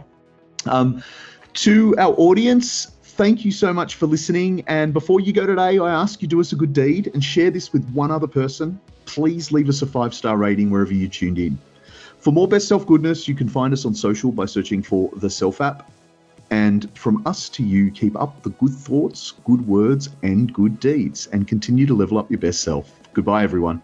Um, 0.65 1.03
to 1.53 1.95
our 1.97 2.13
audience, 2.17 2.91
thank 3.03 3.45
you 3.45 3.51
so 3.51 3.73
much 3.73 3.95
for 3.95 4.05
listening. 4.05 4.63
And 4.67 4.93
before 4.93 5.19
you 5.19 5.34
go 5.34 5.45
today, 5.45 5.77
I 5.79 5.91
ask 5.91 6.21
you 6.21 6.27
do 6.27 6.39
us 6.39 6.51
a 6.51 6.55
good 6.55 6.73
deed 6.73 7.12
and 7.13 7.23
share 7.23 7.51
this 7.51 7.71
with 7.71 7.89
one 7.91 8.12
other 8.12 8.27
person. 8.27 8.79
Please 9.05 9.51
leave 9.51 9.69
us 9.69 9.81
a 9.81 9.86
five 9.86 10.13
star 10.13 10.38
rating 10.38 10.69
wherever 10.69 10.93
you 10.93 11.07
tuned 11.07 11.38
in. 11.38 11.57
For 12.19 12.31
more 12.31 12.47
best 12.47 12.67
self 12.67 12.86
goodness, 12.86 13.27
you 13.27 13.36
can 13.36 13.49
find 13.49 13.73
us 13.73 13.86
on 13.86 13.95
social 13.95 14.31
by 14.31 14.45
searching 14.45 14.84
for 14.84 15.10
the 15.17 15.29
Self 15.29 15.60
App. 15.60 15.91
And 16.51 16.89
from 16.95 17.25
us 17.25 17.49
to 17.49 17.63
you, 17.63 17.91
keep 17.91 18.15
up 18.19 18.43
the 18.43 18.49
good 18.51 18.73
thoughts, 18.73 19.33
good 19.45 19.65
words, 19.65 20.09
and 20.21 20.53
good 20.53 20.79
deeds, 20.79 21.27
and 21.27 21.47
continue 21.47 21.87
to 21.87 21.95
level 21.95 22.17
up 22.17 22.29
your 22.29 22.39
best 22.39 22.61
self. 22.61 22.99
Goodbye, 23.13 23.43
everyone. 23.43 23.81